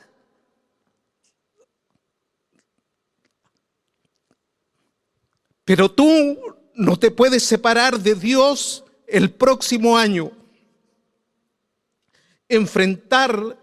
Pero 5.65 5.91
tú 5.91 6.39
no 6.75 6.97
te 6.97 7.11
puedes 7.11 7.43
separar 7.43 7.99
de 7.99 8.15
Dios 8.15 8.85
el 9.07 9.31
próximo 9.31 9.97
año. 9.97 10.31
Enfrentar 12.47 13.59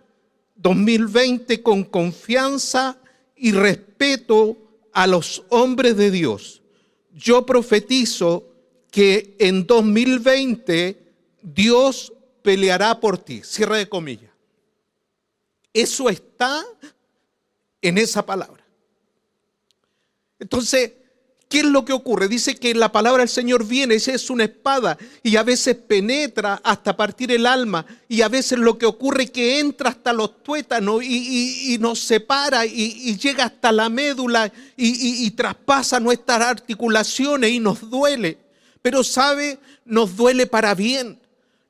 2020 0.56 1.62
con 1.62 1.84
confianza 1.84 2.98
y 3.36 3.52
respeto 3.52 4.58
a 4.92 5.06
los 5.06 5.44
hombres 5.48 5.96
de 5.96 6.10
Dios. 6.10 6.60
Yo 7.14 7.46
profetizo 7.46 8.44
que 8.90 9.36
en 9.38 9.64
2020 9.64 11.14
Dios 11.40 12.12
peleará 12.42 12.98
por 13.00 13.18
ti. 13.18 13.42
Cierre 13.44 13.78
de 13.78 13.88
comillas. 13.88 14.30
Eso 15.72 16.08
está 16.08 16.64
en 17.80 17.98
esa 17.98 18.24
palabra. 18.24 18.62
Entonces, 20.38 20.92
¿qué 21.48 21.60
es 21.60 21.64
lo 21.64 21.84
que 21.84 21.92
ocurre? 21.92 22.28
Dice 22.28 22.56
que 22.56 22.74
la 22.74 22.92
palabra 22.92 23.20
del 23.22 23.28
Señor 23.28 23.64
viene, 23.64 23.94
esa 23.94 24.12
es 24.12 24.28
una 24.28 24.44
espada 24.44 24.98
y 25.22 25.36
a 25.36 25.42
veces 25.42 25.76
penetra 25.76 26.60
hasta 26.62 26.96
partir 26.96 27.30
el 27.32 27.46
alma 27.46 27.86
y 28.08 28.22
a 28.22 28.28
veces 28.28 28.58
lo 28.58 28.76
que 28.76 28.86
ocurre 28.86 29.24
es 29.24 29.30
que 29.30 29.60
entra 29.60 29.90
hasta 29.90 30.12
los 30.12 30.42
tuétanos 30.42 31.02
y, 31.02 31.76
nos 31.80 32.00
separa 32.00 32.66
y, 32.66 33.16
llega 33.16 33.44
hasta 33.44 33.72
la 33.72 33.88
médula 33.88 34.52
y 34.76 35.30
traspasa 35.30 36.00
nuestras 36.00 36.40
articulaciones 36.40 37.50
y 37.50 37.60
nos 37.60 37.88
duele. 37.88 38.38
Pero 38.82 39.04
sabe, 39.04 39.58
nos 39.84 40.16
duele 40.16 40.46
para 40.46 40.74
bien 40.74 41.21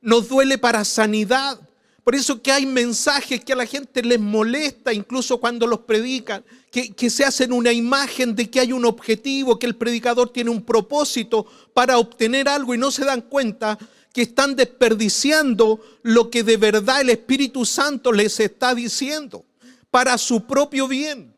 nos 0.03 0.27
duele 0.27 0.57
para 0.57 0.85
sanidad. 0.85 1.59
Por 2.03 2.15
eso 2.15 2.41
que 2.41 2.51
hay 2.51 2.65
mensajes 2.65 3.43
que 3.43 3.53
a 3.53 3.55
la 3.55 3.65
gente 3.65 4.03
les 4.03 4.19
molesta, 4.19 4.93
incluso 4.93 5.39
cuando 5.39 5.65
los 5.65 5.79
predican, 5.79 6.43
que, 6.69 7.09
se 7.09 7.23
hacen 7.23 7.53
una 7.53 7.71
imagen 7.71 8.35
de 8.35 8.49
que 8.49 8.59
hay 8.59 8.73
un 8.73 8.83
objetivo, 8.83 9.57
que 9.57 9.67
el 9.67 9.75
predicador 9.75 10.29
tiene 10.29 10.49
un 10.49 10.63
propósito 10.63 11.45
para 11.73 11.97
obtener 11.97 12.49
algo 12.49 12.75
y 12.75 12.77
no 12.77 12.91
se 12.91 13.05
dan 13.05 13.21
cuenta 13.21 13.77
que 14.11 14.23
están 14.23 14.55
desperdiciando 14.55 15.79
lo 16.01 16.29
que 16.29 16.43
de 16.43 16.57
verdad 16.57 17.01
el 17.01 17.09
Espíritu 17.09 17.65
Santo 17.65 18.11
les 18.11 18.39
está 18.39 18.75
diciendo 18.75 19.45
para 19.89 20.17
su 20.17 20.45
propio 20.45 20.87
bien. 20.87 21.33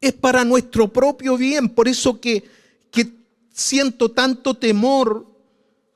Es 0.00 0.12
para 0.12 0.44
nuestro 0.44 0.88
propio 0.88 1.36
bien. 1.36 1.68
Por 1.68 1.88
eso 1.88 2.20
que, 2.20 2.44
que 2.90 3.12
siento 3.52 4.10
tanto 4.10 4.54
temor 4.54 5.29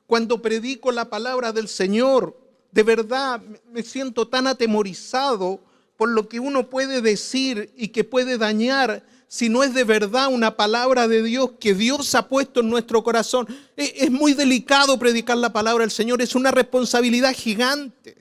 cuando 0.07 0.41
predico 0.41 0.91
la 0.91 1.09
palabra 1.09 1.51
del 1.51 1.67
Señor, 1.67 2.37
de 2.71 2.83
verdad 2.83 3.41
me 3.71 3.83
siento 3.83 4.27
tan 4.27 4.47
atemorizado 4.47 5.61
por 5.97 6.09
lo 6.09 6.27
que 6.27 6.39
uno 6.39 6.69
puede 6.69 7.01
decir 7.01 7.71
y 7.77 7.89
que 7.89 8.03
puede 8.03 8.37
dañar 8.37 9.03
si 9.27 9.49
no 9.49 9.63
es 9.63 9.73
de 9.73 9.83
verdad 9.83 10.27
una 10.31 10.55
palabra 10.55 11.07
de 11.07 11.23
Dios 11.23 11.51
que 11.59 11.73
Dios 11.73 12.13
ha 12.15 12.27
puesto 12.27 12.59
en 12.59 12.69
nuestro 12.69 13.03
corazón. 13.03 13.47
E, 13.75 13.93
es 13.97 14.11
muy 14.11 14.33
delicado 14.33 14.99
predicar 14.99 15.37
la 15.37 15.51
palabra 15.51 15.83
del 15.83 15.91
Señor, 15.91 16.21
es 16.21 16.35
una 16.35 16.51
responsabilidad 16.51 17.33
gigante. 17.33 18.17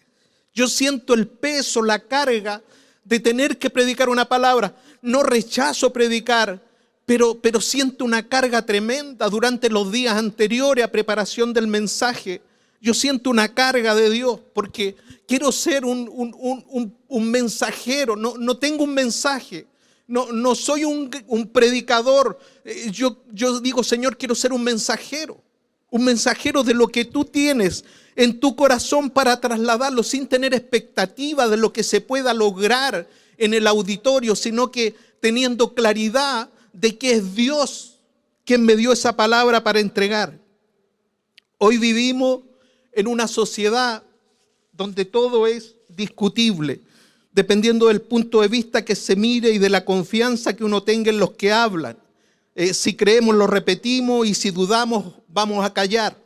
Yo 0.54 0.68
siento 0.68 1.14
el 1.14 1.28
peso, 1.28 1.82
la 1.82 1.98
carga 1.98 2.62
de 3.04 3.20
tener 3.20 3.58
que 3.58 3.70
predicar 3.70 4.08
una 4.08 4.24
palabra. 4.24 4.74
No 5.02 5.22
rechazo 5.22 5.92
predicar, 5.92 6.62
pero, 7.06 7.38
pero 7.40 7.60
siento 7.60 8.04
una 8.04 8.26
carga 8.28 8.64
tremenda 8.64 9.28
durante 9.28 9.68
los 9.68 9.92
días 9.92 10.16
anteriores 10.16 10.84
a 10.84 10.92
preparación 10.92 11.52
del 11.52 11.66
mensaje. 11.66 12.40
Yo 12.80 12.94
siento 12.94 13.30
una 13.30 13.52
carga 13.54 13.94
de 13.94 14.10
Dios 14.10 14.40
porque 14.54 14.96
quiero 15.26 15.52
ser 15.52 15.84
un, 15.84 16.94
mensajero, 17.10 18.16
no, 18.16 18.34
no, 18.38 18.56
tengo 18.56 18.84
un 18.84 18.94
mensaje, 18.94 19.66
no, 20.06 20.32
no 20.32 20.54
soy 20.54 20.84
un, 20.84 21.10
predicador. 21.52 22.38
Eh, 22.64 22.90
yo, 22.90 23.22
yo 23.32 23.60
digo, 23.60 23.82
Señor, 23.82 24.16
quiero 24.16 24.34
ser 24.34 24.52
un 24.52 24.62
mensajero, 24.62 25.42
un 25.90 26.04
mensajero 26.04 26.62
de 26.62 26.74
lo 26.74 26.88
que 26.88 27.04
tú 27.04 27.24
tienes 27.24 27.84
en 28.16 28.38
tu 28.40 28.56
corazón 28.56 29.10
para 29.10 29.40
trasladarlo 29.40 30.02
sin 30.02 30.26
tener 30.26 30.54
expectativa 30.54 31.48
de 31.48 31.56
lo 31.56 31.72
que 31.72 31.82
se 31.82 32.00
pueda 32.00 32.32
lograr 32.32 33.08
en 33.36 33.54
el 33.54 33.66
auditorio, 33.66 34.36
sino 34.36 34.70
que 34.70 34.94
teniendo 35.20 35.74
claridad 35.74 36.48
de 36.74 36.98
que 36.98 37.12
es 37.12 37.34
Dios 37.34 37.98
quien 38.44 38.64
me 38.64 38.76
dio 38.76 38.92
esa 38.92 39.16
palabra 39.16 39.64
para 39.64 39.80
entregar. 39.80 40.38
Hoy 41.56 41.78
vivimos 41.78 42.40
en 42.92 43.06
una 43.06 43.26
sociedad 43.26 44.02
donde 44.72 45.04
todo 45.04 45.46
es 45.46 45.76
discutible, 45.88 46.80
dependiendo 47.32 47.86
del 47.88 48.02
punto 48.02 48.42
de 48.42 48.48
vista 48.48 48.84
que 48.84 48.96
se 48.96 49.16
mire 49.16 49.50
y 49.50 49.58
de 49.58 49.70
la 49.70 49.84
confianza 49.84 50.54
que 50.54 50.64
uno 50.64 50.82
tenga 50.82 51.10
en 51.10 51.18
los 51.18 51.32
que 51.32 51.52
hablan. 51.52 51.96
Eh, 52.54 52.74
si 52.74 52.94
creemos, 52.94 53.34
lo 53.34 53.46
repetimos 53.46 54.26
y 54.26 54.34
si 54.34 54.50
dudamos, 54.50 55.14
vamos 55.28 55.64
a 55.64 55.72
callar. 55.72 56.16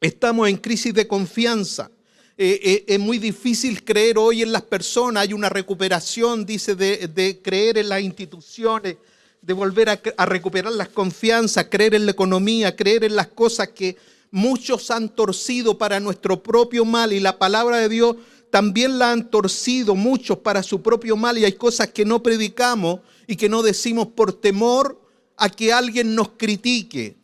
Estamos 0.00 0.48
en 0.48 0.56
crisis 0.56 0.94
de 0.94 1.06
confianza. 1.06 1.90
Eh, 2.36 2.60
eh, 2.62 2.84
es 2.88 2.98
muy 2.98 3.18
difícil 3.18 3.84
creer 3.84 4.18
hoy 4.18 4.42
en 4.42 4.52
las 4.52 4.62
personas. 4.62 5.24
Hay 5.24 5.32
una 5.32 5.48
recuperación, 5.48 6.46
dice, 6.46 6.74
de 6.74 7.40
creer 7.42 7.78
en 7.78 7.88
las 7.88 8.00
instituciones, 8.00 8.96
de 9.44 9.52
volver 9.52 9.90
a, 9.90 10.26
recuperar 10.26 10.72
las 10.72 10.88
confianzas, 10.88 11.66
creer 11.70 11.94
en 11.94 12.06
la 12.06 12.12
economía, 12.12 12.74
creer 12.74 13.04
en 13.04 13.14
las 13.14 13.28
cosas 13.28 13.68
que 13.68 13.96
muchos 14.30 14.90
han 14.90 15.10
torcido 15.10 15.76
para 15.76 16.00
nuestro 16.00 16.42
propio 16.42 16.84
mal 16.84 17.12
y 17.12 17.20
la 17.20 17.38
palabra 17.38 17.76
de 17.78 17.88
Dios 17.90 18.16
también 18.50 18.98
la 18.98 19.12
han 19.12 19.30
torcido 19.30 19.94
muchos 19.94 20.38
para 20.38 20.62
su 20.62 20.80
propio 20.80 21.16
mal 21.16 21.36
y 21.36 21.44
hay 21.44 21.52
cosas 21.52 21.88
que 21.88 22.06
no 22.06 22.22
predicamos 22.22 23.00
y 23.26 23.36
que 23.36 23.48
no 23.48 23.62
decimos 23.62 24.08
por 24.08 24.32
temor 24.32 25.00
a 25.36 25.50
que 25.50 25.72
alguien 25.72 26.14
nos 26.14 26.30
critique. 26.30 27.16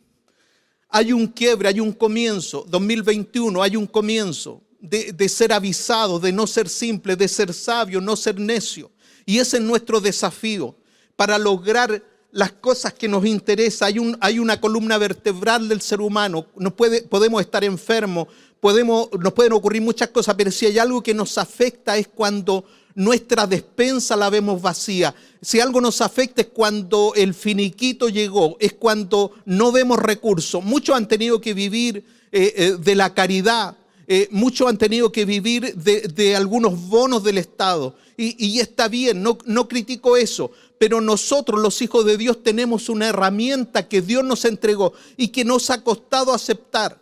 Hay 0.89 1.13
un 1.13 1.25
quiebre, 1.25 1.69
hay 1.69 1.79
un 1.79 1.93
comienzo, 1.93 2.65
2021 2.67 3.63
hay 3.63 3.77
un 3.77 3.87
comienzo 3.87 4.61
de, 4.79 5.11
de 5.11 5.29
ser 5.29 5.53
avisado, 5.53 6.19
de 6.19 6.31
no 6.31 6.45
ser 6.45 6.69
simple, 6.69 7.15
de 7.15 7.27
ser 7.27 7.53
sabio, 7.53 7.99
no 7.99 8.15
ser 8.15 8.39
necio. 8.39 8.91
Y 9.25 9.39
ese 9.39 9.57
es 9.57 9.63
nuestro 9.63 10.01
desafío 10.01 10.75
para 11.15 11.37
lograr 11.37 12.10
las 12.31 12.53
cosas 12.53 12.93
que 12.93 13.07
nos 13.07 13.25
interesan. 13.25 13.87
Hay, 13.87 13.99
un, 13.99 14.17
hay 14.21 14.39
una 14.39 14.59
columna 14.59 14.97
vertebral 14.97 15.67
del 15.67 15.81
ser 15.81 16.01
humano. 16.01 16.47
Nos 16.55 16.73
puede, 16.73 17.03
podemos 17.03 17.41
estar 17.41 17.63
enfermos, 17.63 18.27
podemos, 18.59 19.09
nos 19.19 19.33
pueden 19.33 19.53
ocurrir 19.53 19.81
muchas 19.81 20.09
cosas, 20.09 20.35
pero 20.35 20.51
si 20.51 20.65
hay 20.65 20.79
algo 20.79 21.03
que 21.03 21.13
nos 21.13 21.37
afecta 21.37 21.97
es 21.97 22.07
cuando 22.07 22.65
nuestra 22.95 23.47
despensa 23.47 24.15
la 24.15 24.29
vemos 24.29 24.61
vacía. 24.61 25.13
Si 25.41 25.59
algo 25.59 25.81
nos 25.81 26.01
afecta 26.01 26.41
es 26.41 26.47
cuando 26.47 27.13
el 27.15 27.33
finiquito 27.33 28.09
llegó, 28.09 28.57
es 28.59 28.73
cuando 28.73 29.33
no 29.45 29.71
vemos 29.71 29.99
recursos. 29.99 30.63
Muchos 30.63 30.95
han 30.95 31.07
tenido 31.07 31.41
que 31.41 31.53
vivir 31.53 32.05
eh, 32.31 32.53
eh, 32.55 32.77
de 32.79 32.95
la 32.95 33.13
caridad, 33.13 33.77
eh, 34.13 34.27
muchos 34.29 34.67
han 34.67 34.77
tenido 34.77 35.09
que 35.09 35.23
vivir 35.23 35.73
de, 35.73 36.35
algunos 36.35 36.89
bonos 36.89 37.23
del 37.23 37.37
Estado. 37.37 37.95
Y, 38.17 38.59
está 38.59 38.89
bien, 38.89 39.23
no, 39.23 39.37
no 39.45 39.69
critico 39.69 40.17
eso, 40.17 40.51
pero 40.77 40.99
nosotros 40.99 41.61
los 41.61 41.81
hijos 41.81 42.03
de 42.03 42.17
Dios 42.17 42.43
tenemos 42.43 42.89
una 42.89 43.07
herramienta 43.07 43.87
que 43.87 44.01
Dios 44.01 44.25
nos 44.25 44.43
entregó 44.43 44.91
y 45.15 45.29
que 45.29 45.45
nos 45.45 45.69
ha 45.69 45.81
costado 45.81 46.33
aceptar. 46.33 47.01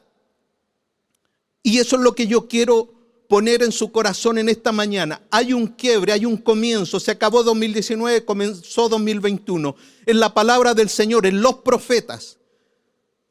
Y 1.64 1.80
eso 1.80 1.96
es 1.96 2.04
lo 2.04 2.14
que 2.14 2.28
yo 2.28 2.48
quiero 2.48 2.94
poner 3.28 3.64
en 3.64 3.72
su 3.72 3.92
corazón 3.92 4.38
en 4.38 4.48
esta 4.48 4.72
mañana. 4.72 5.24
Hay 5.32 5.52
un 5.52 5.66
quiebre, 5.66 6.14
hay 6.14 6.28
un 6.28 6.38
comienzo. 6.38 7.00
Se 7.00 7.10
acabó 7.10 7.42
2019, 7.42 8.24
comenzó 8.24 8.88
2021. 8.88 9.76
En 10.06 10.20
la 10.20 10.36
palabra 10.36 10.76
del 10.76 10.90
Señor, 10.90 11.26
en 11.26 11.42
los 11.42 11.56
profetas, 11.56 12.39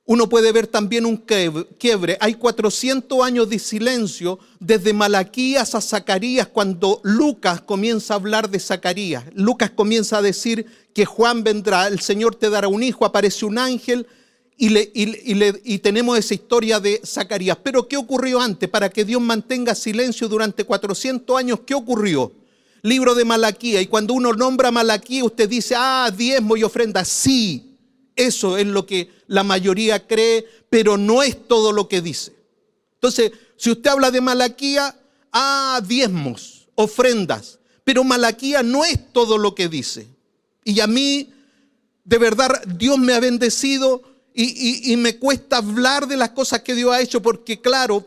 uno 0.08 0.26
puede 0.26 0.52
ver 0.52 0.66
también 0.66 1.04
un 1.04 1.18
quiebre. 1.18 2.16
Hay 2.20 2.32
400 2.32 3.22
años 3.22 3.50
de 3.50 3.58
silencio 3.58 4.38
desde 4.58 4.94
Malaquías 4.94 5.74
a 5.74 5.82
Zacarías 5.82 6.46
cuando 6.46 7.02
Lucas 7.04 7.60
comienza 7.60 8.14
a 8.14 8.16
hablar 8.16 8.48
de 8.48 8.58
Zacarías. 8.58 9.24
Lucas 9.34 9.70
comienza 9.70 10.16
a 10.16 10.22
decir 10.22 10.64
que 10.94 11.04
Juan 11.04 11.44
vendrá, 11.44 11.88
el 11.88 12.00
Señor 12.00 12.36
te 12.36 12.48
dará 12.48 12.68
un 12.68 12.82
hijo, 12.82 13.04
aparece 13.04 13.44
un 13.44 13.58
ángel 13.58 14.06
y, 14.56 14.72
y 14.94 15.78
tenemos 15.80 16.18
esa 16.18 16.32
historia 16.32 16.80
de 16.80 17.02
Zacarías. 17.04 17.58
Pero 17.62 17.86
¿qué 17.86 17.98
ocurrió 17.98 18.40
antes 18.40 18.66
para 18.70 18.88
que 18.88 19.04
Dios 19.04 19.20
mantenga 19.20 19.74
silencio 19.74 20.26
durante 20.26 20.64
400 20.64 21.36
años? 21.36 21.60
¿Qué 21.66 21.74
ocurrió? 21.74 22.32
Libro 22.80 23.14
de 23.14 23.26
Malaquía. 23.26 23.82
Y 23.82 23.86
cuando 23.86 24.14
uno 24.14 24.32
nombra 24.32 24.70
Malaquía, 24.70 25.22
usted 25.22 25.50
dice, 25.50 25.74
ah, 25.76 26.10
diezmo 26.16 26.56
y 26.56 26.62
ofrenda. 26.62 27.04
Sí, 27.04 27.67
eso 28.18 28.58
es 28.58 28.66
lo 28.66 28.84
que 28.84 29.10
la 29.28 29.44
mayoría 29.44 30.06
cree, 30.06 30.44
pero 30.68 30.98
no 30.98 31.22
es 31.22 31.48
todo 31.48 31.72
lo 31.72 31.88
que 31.88 32.02
dice. 32.02 32.34
Entonces, 32.94 33.32
si 33.56 33.70
usted 33.70 33.90
habla 33.90 34.10
de 34.10 34.20
Malaquía, 34.20 34.94
ah, 35.32 35.80
diezmos, 35.86 36.68
ofrendas, 36.74 37.60
pero 37.84 38.04
Malaquía 38.04 38.62
no 38.62 38.84
es 38.84 39.12
todo 39.12 39.38
lo 39.38 39.54
que 39.54 39.68
dice. 39.68 40.08
Y 40.64 40.80
a 40.80 40.86
mí, 40.86 41.32
de 42.04 42.18
verdad, 42.18 42.62
Dios 42.66 42.98
me 42.98 43.14
ha 43.14 43.20
bendecido 43.20 44.02
y, 44.34 44.96
me 44.96 45.16
cuesta 45.16 45.56
hablar 45.56 46.06
de 46.06 46.16
las 46.16 46.30
cosas 46.30 46.62
que 46.62 46.74
Dios 46.74 46.92
ha 46.92 47.00
hecho 47.00 47.22
porque, 47.22 47.60
claro, 47.60 48.06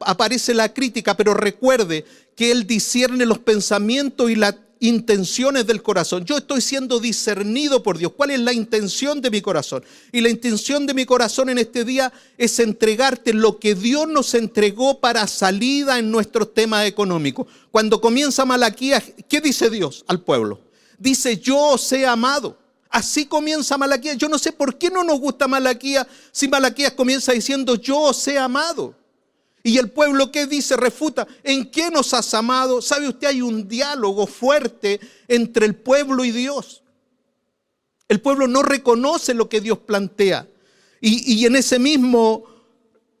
aparece 0.00 0.54
la 0.54 0.74
crítica, 0.74 1.16
pero 1.16 1.34
recuerde 1.34 2.04
que 2.36 2.50
Él 2.50 2.66
discierne 2.66 3.24
los 3.24 3.38
pensamientos 3.38 4.30
y 4.30 4.34
la 4.34 4.58
intenciones 4.82 5.64
del 5.64 5.80
corazón. 5.80 6.24
Yo 6.24 6.38
estoy 6.38 6.60
siendo 6.60 6.98
discernido 6.98 7.84
por 7.84 7.98
Dios. 7.98 8.12
¿Cuál 8.16 8.32
es 8.32 8.40
la 8.40 8.52
intención 8.52 9.20
de 9.20 9.30
mi 9.30 9.40
corazón? 9.40 9.84
Y 10.10 10.20
la 10.20 10.28
intención 10.28 10.86
de 10.86 10.94
mi 10.94 11.06
corazón 11.06 11.48
en 11.50 11.58
este 11.58 11.84
día 11.84 12.12
es 12.36 12.58
entregarte 12.58 13.32
lo 13.32 13.60
que 13.60 13.76
Dios 13.76 14.08
nos 14.08 14.34
entregó 14.34 14.98
para 14.98 15.28
salida 15.28 16.00
en 16.00 16.10
nuestros 16.10 16.52
temas 16.52 16.84
económicos. 16.84 17.46
Cuando 17.70 18.00
comienza 18.00 18.44
Malaquías, 18.44 19.04
¿qué 19.28 19.40
dice 19.40 19.70
Dios 19.70 20.04
al 20.08 20.20
pueblo? 20.20 20.60
Dice, 20.98 21.38
yo 21.38 21.58
os 21.58 21.92
he 21.92 22.04
amado. 22.04 22.58
Así 22.90 23.26
comienza 23.26 23.78
Malaquías. 23.78 24.18
Yo 24.18 24.28
no 24.28 24.36
sé 24.36 24.50
por 24.50 24.78
qué 24.78 24.90
no 24.90 25.04
nos 25.04 25.20
gusta 25.20 25.46
Malaquías 25.46 26.08
si 26.32 26.48
Malaquías 26.48 26.92
comienza 26.94 27.30
diciendo, 27.30 27.76
yo 27.76 28.00
os 28.00 28.26
he 28.26 28.36
amado. 28.36 28.96
Y 29.62 29.78
el 29.78 29.90
pueblo 29.90 30.32
que 30.32 30.46
dice, 30.46 30.76
refuta, 30.76 31.26
¿en 31.44 31.70
qué 31.70 31.90
nos 31.90 32.12
has 32.14 32.34
amado? 32.34 32.82
¿Sabe 32.82 33.08
usted? 33.08 33.28
Hay 33.28 33.42
un 33.42 33.68
diálogo 33.68 34.26
fuerte 34.26 35.00
entre 35.28 35.66
el 35.66 35.76
pueblo 35.76 36.24
y 36.24 36.32
Dios. 36.32 36.82
El 38.08 38.20
pueblo 38.20 38.48
no 38.48 38.62
reconoce 38.62 39.34
lo 39.34 39.48
que 39.48 39.60
Dios 39.60 39.78
plantea. 39.78 40.48
Y, 41.00 41.46
en, 41.46 41.56
ese 41.56 41.78
mismo, 41.80 42.44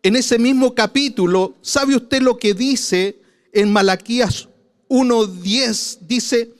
en 0.02 0.14
ese 0.14 0.38
mismo 0.38 0.74
capítulo, 0.74 1.54
¿sabe 1.62 1.96
usted 1.96 2.22
lo 2.22 2.36
que 2.36 2.54
dice 2.54 3.20
en 3.52 3.72
Malaquías 3.72 4.48
1.10? 4.88 5.98
Dice, 6.02 6.52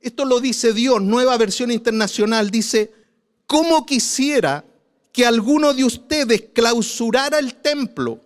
esto 0.00 0.24
lo 0.24 0.40
dice 0.40 0.72
Dios, 0.72 1.00
nueva 1.02 1.36
versión 1.36 1.70
internacional, 1.70 2.50
dice, 2.50 2.92
¿cómo 3.46 3.86
quisiera 3.86 4.64
que 5.12 5.24
alguno 5.24 5.72
de 5.72 5.84
ustedes 5.84 6.46
clausurara 6.52 7.38
el 7.38 7.54
templo? 7.54 8.25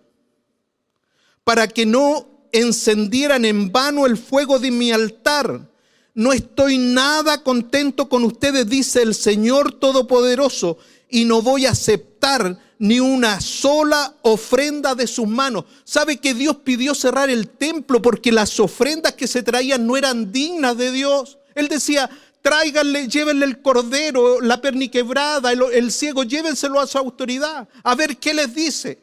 Para 1.43 1.67
que 1.67 1.85
no 1.85 2.27
encendieran 2.51 3.45
en 3.45 3.71
vano 3.71 4.05
el 4.05 4.17
fuego 4.17 4.59
de 4.59 4.71
mi 4.71 4.91
altar. 4.91 5.69
No 6.13 6.33
estoy 6.33 6.77
nada 6.77 7.43
contento 7.43 8.09
con 8.09 8.23
ustedes, 8.23 8.67
dice 8.67 9.01
el 9.01 9.15
Señor 9.15 9.71
Todopoderoso, 9.71 10.77
y 11.09 11.25
no 11.25 11.41
voy 11.41 11.65
a 11.65 11.71
aceptar 11.71 12.57
ni 12.79 12.99
una 12.99 13.39
sola 13.39 14.15
ofrenda 14.23 14.95
de 14.95 15.07
sus 15.07 15.27
manos. 15.27 15.65
¿Sabe 15.83 16.17
que 16.17 16.33
Dios 16.33 16.57
pidió 16.63 16.95
cerrar 16.95 17.29
el 17.29 17.47
templo 17.47 18.01
porque 18.01 18.31
las 18.31 18.59
ofrendas 18.59 19.13
que 19.13 19.27
se 19.27 19.43
traían 19.43 19.85
no 19.85 19.97
eran 19.97 20.31
dignas 20.31 20.77
de 20.77 20.91
Dios? 20.91 21.37
Él 21.55 21.67
decía, 21.67 22.09
tráiganle, 22.41 23.07
llévenle 23.07 23.45
el 23.45 23.61
cordero, 23.61 24.41
la 24.41 24.61
perniquebrada, 24.61 25.51
el, 25.51 25.61
el 25.73 25.91
ciego, 25.91 26.23
llévenselo 26.23 26.79
a 26.79 26.87
su 26.87 26.97
autoridad, 26.97 27.69
a 27.83 27.95
ver 27.95 28.17
qué 28.17 28.33
les 28.33 28.53
dice. 28.53 28.99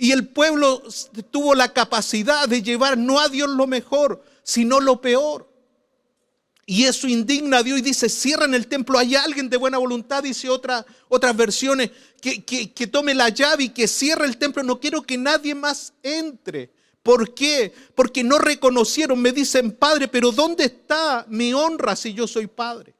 Y 0.00 0.12
el 0.12 0.28
pueblo 0.28 0.80
tuvo 1.32 1.56
la 1.56 1.72
capacidad 1.72 2.48
de 2.48 2.62
llevar 2.62 2.96
no 2.96 3.18
a 3.18 3.28
Dios 3.28 3.50
lo 3.50 3.66
mejor, 3.66 4.22
sino 4.44 4.78
lo 4.78 5.00
peor. 5.00 5.52
Y 6.64 6.84
eso 6.84 7.08
indigna 7.08 7.58
a 7.58 7.62
Dios 7.64 7.80
y 7.80 7.82
dice, 7.82 8.08
cierren 8.08 8.54
el 8.54 8.68
templo. 8.68 8.96
Hay 8.96 9.16
alguien 9.16 9.50
de 9.50 9.56
buena 9.56 9.76
voluntad, 9.76 10.22
dice 10.22 10.48
otra, 10.48 10.86
otras 11.08 11.36
versiones, 11.36 11.90
que, 12.20 12.44
que 12.44 12.86
tome 12.86 13.12
la 13.12 13.30
llave 13.30 13.64
y 13.64 13.68
que 13.70 13.88
cierre 13.88 14.26
el 14.26 14.38
templo. 14.38 14.62
No 14.62 14.78
quiero 14.78 15.02
que 15.02 15.18
nadie 15.18 15.56
más 15.56 15.92
entre. 16.04 16.72
¿Por 17.02 17.34
qué? 17.34 17.74
Porque 17.96 18.22
no 18.22 18.38
reconocieron, 18.38 19.20
me 19.20 19.32
dicen, 19.32 19.72
Padre, 19.72 20.06
pero 20.06 20.30
¿dónde 20.30 20.66
está 20.66 21.26
mi 21.28 21.52
honra 21.52 21.96
si 21.96 22.14
yo 22.14 22.28
soy 22.28 22.46
Padre? 22.46 22.94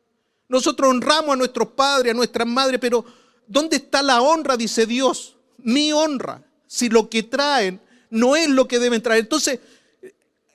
Nosotros 0.48 0.90
honramos 0.90 1.34
a 1.34 1.36
nuestros 1.36 1.68
padres, 1.68 2.12
a 2.12 2.16
nuestras 2.16 2.48
madres, 2.48 2.80
pero 2.80 3.04
¿dónde 3.46 3.76
está 3.76 4.02
la 4.02 4.20
honra? 4.22 4.56
Dice 4.56 4.86
Dios, 4.86 5.36
mi 5.58 5.92
honra 5.92 6.47
si 6.68 6.88
lo 6.88 7.10
que 7.10 7.24
traen 7.24 7.80
no 8.10 8.36
es 8.36 8.48
lo 8.48 8.68
que 8.68 8.78
deben 8.78 9.02
traer. 9.02 9.22
Entonces, 9.22 9.58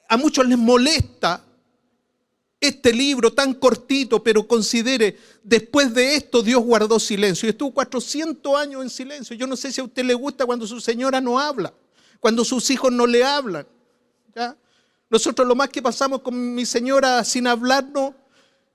a 0.07 0.15
muchos 0.15 0.47
les 0.47 0.57
molesta 0.57 1.43
este 2.61 2.93
libro 2.93 3.33
tan 3.33 3.53
cortito, 3.55 4.23
pero 4.23 4.47
considere, 4.47 5.17
después 5.43 5.93
de 5.93 6.15
esto 6.15 6.41
Dios 6.41 6.63
guardó 6.63 6.97
silencio. 6.97 7.47
Y 7.47 7.49
estuvo 7.49 7.73
400 7.73 8.55
años 8.55 8.81
en 8.83 8.89
silencio. 8.89 9.35
Yo 9.35 9.45
no 9.47 9.57
sé 9.57 9.71
si 9.73 9.81
a 9.81 9.83
usted 9.83 10.05
le 10.05 10.13
gusta 10.13 10.45
cuando 10.45 10.65
su 10.65 10.79
señora 10.79 11.19
no 11.19 11.37
habla, 11.37 11.73
cuando 12.21 12.45
sus 12.45 12.69
hijos 12.69 12.91
no 12.91 13.05
le 13.05 13.23
hablan. 13.23 13.67
Nosotros 15.09 15.47
lo 15.47 15.55
más 15.55 15.69
que 15.69 15.81
pasamos 15.81 16.21
con 16.21 16.55
mi 16.55 16.65
señora 16.65 17.23
sin 17.23 17.47
hablarnos, 17.47 18.13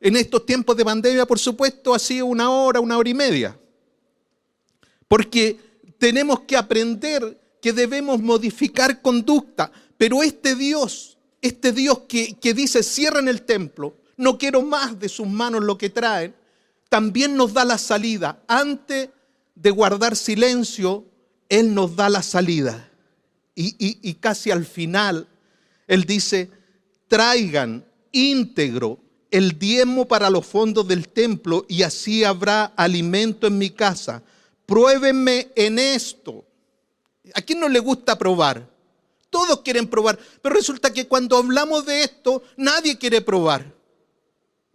en 0.01 0.17
estos 0.17 0.47
tiempos 0.47 0.77
de 0.77 0.85
pandemia, 0.85 1.27
por 1.27 1.39
supuesto, 1.39 1.93
ha 1.93 1.99
sido 1.99 2.27
una 2.27 2.51
hora, 2.51 2.79
una 2.79 2.97
hora 2.97 3.09
y 3.09 3.15
media. 3.15 3.59
Porque 5.09 5.59
tenemos 5.99 6.41
que 6.41 6.57
aprender 6.57 7.41
que 7.61 7.73
debemos 7.73 8.21
modificar 8.21 9.03
conducta. 9.03 9.71
Pero 9.97 10.23
este 10.23 10.55
Dios, 10.55 11.19
este 11.43 11.73
Dios 11.73 12.01
que, 12.09 12.35
que 12.35 12.55
dice, 12.55 12.83
cierren 12.83 13.29
el 13.29 13.43
templo, 13.43 13.97
no 14.17 14.39
quiero 14.39 14.63
más 14.63 14.99
de 14.99 15.09
sus 15.09 15.27
manos 15.27 15.63
lo 15.63 15.77
que 15.77 15.91
traen, 15.91 16.35
también 16.89 17.37
nos 17.37 17.53
da 17.53 17.65
la 17.65 17.79
salida. 17.79 18.43
Antes 18.47 19.11
de 19.55 19.71
guardar 19.71 20.17
silencio, 20.17 21.05
Él 21.49 21.75
nos 21.75 21.97
da 21.97 22.09
la 22.09 22.23
salida. 22.23 22.89
Y, 23.55 23.75
y, 23.79 24.15
casi 24.15 24.53
al 24.53 24.65
final, 24.65 25.27
Él 25.89 26.05
dice, 26.05 26.49
traigan 27.09 27.85
íntegro 28.13 29.01
el 29.33 29.59
diezmo 29.59 30.07
para 30.07 30.31
los 30.31 30.47
fondos 30.47 30.87
del 30.87 31.09
templo 31.09 31.67
y 31.69 31.83
así 31.83 32.23
habrá 32.23 32.67
alimento 32.77 33.49
en 33.49 33.59
mi 33.59 33.71
casa 33.71 34.23
pruébenme 34.69 35.51
en 35.57 35.79
esto. 35.79 36.45
¿A 37.35 37.41
quién 37.41 37.59
no 37.59 37.71
le 37.71 37.79
gusta 37.79 38.19
probar? 38.19 38.69
Todos 39.31 39.63
quieren 39.63 39.89
probar, 39.89 40.19
pero 40.43 40.55
resulta 40.55 40.93
que 40.93 41.09
cuando 41.09 41.39
hablamos 41.39 41.87
de 41.87 42.03
esto, 42.05 42.43
nadie 42.59 42.99
quiere 42.99 43.23
probar. 43.23 43.75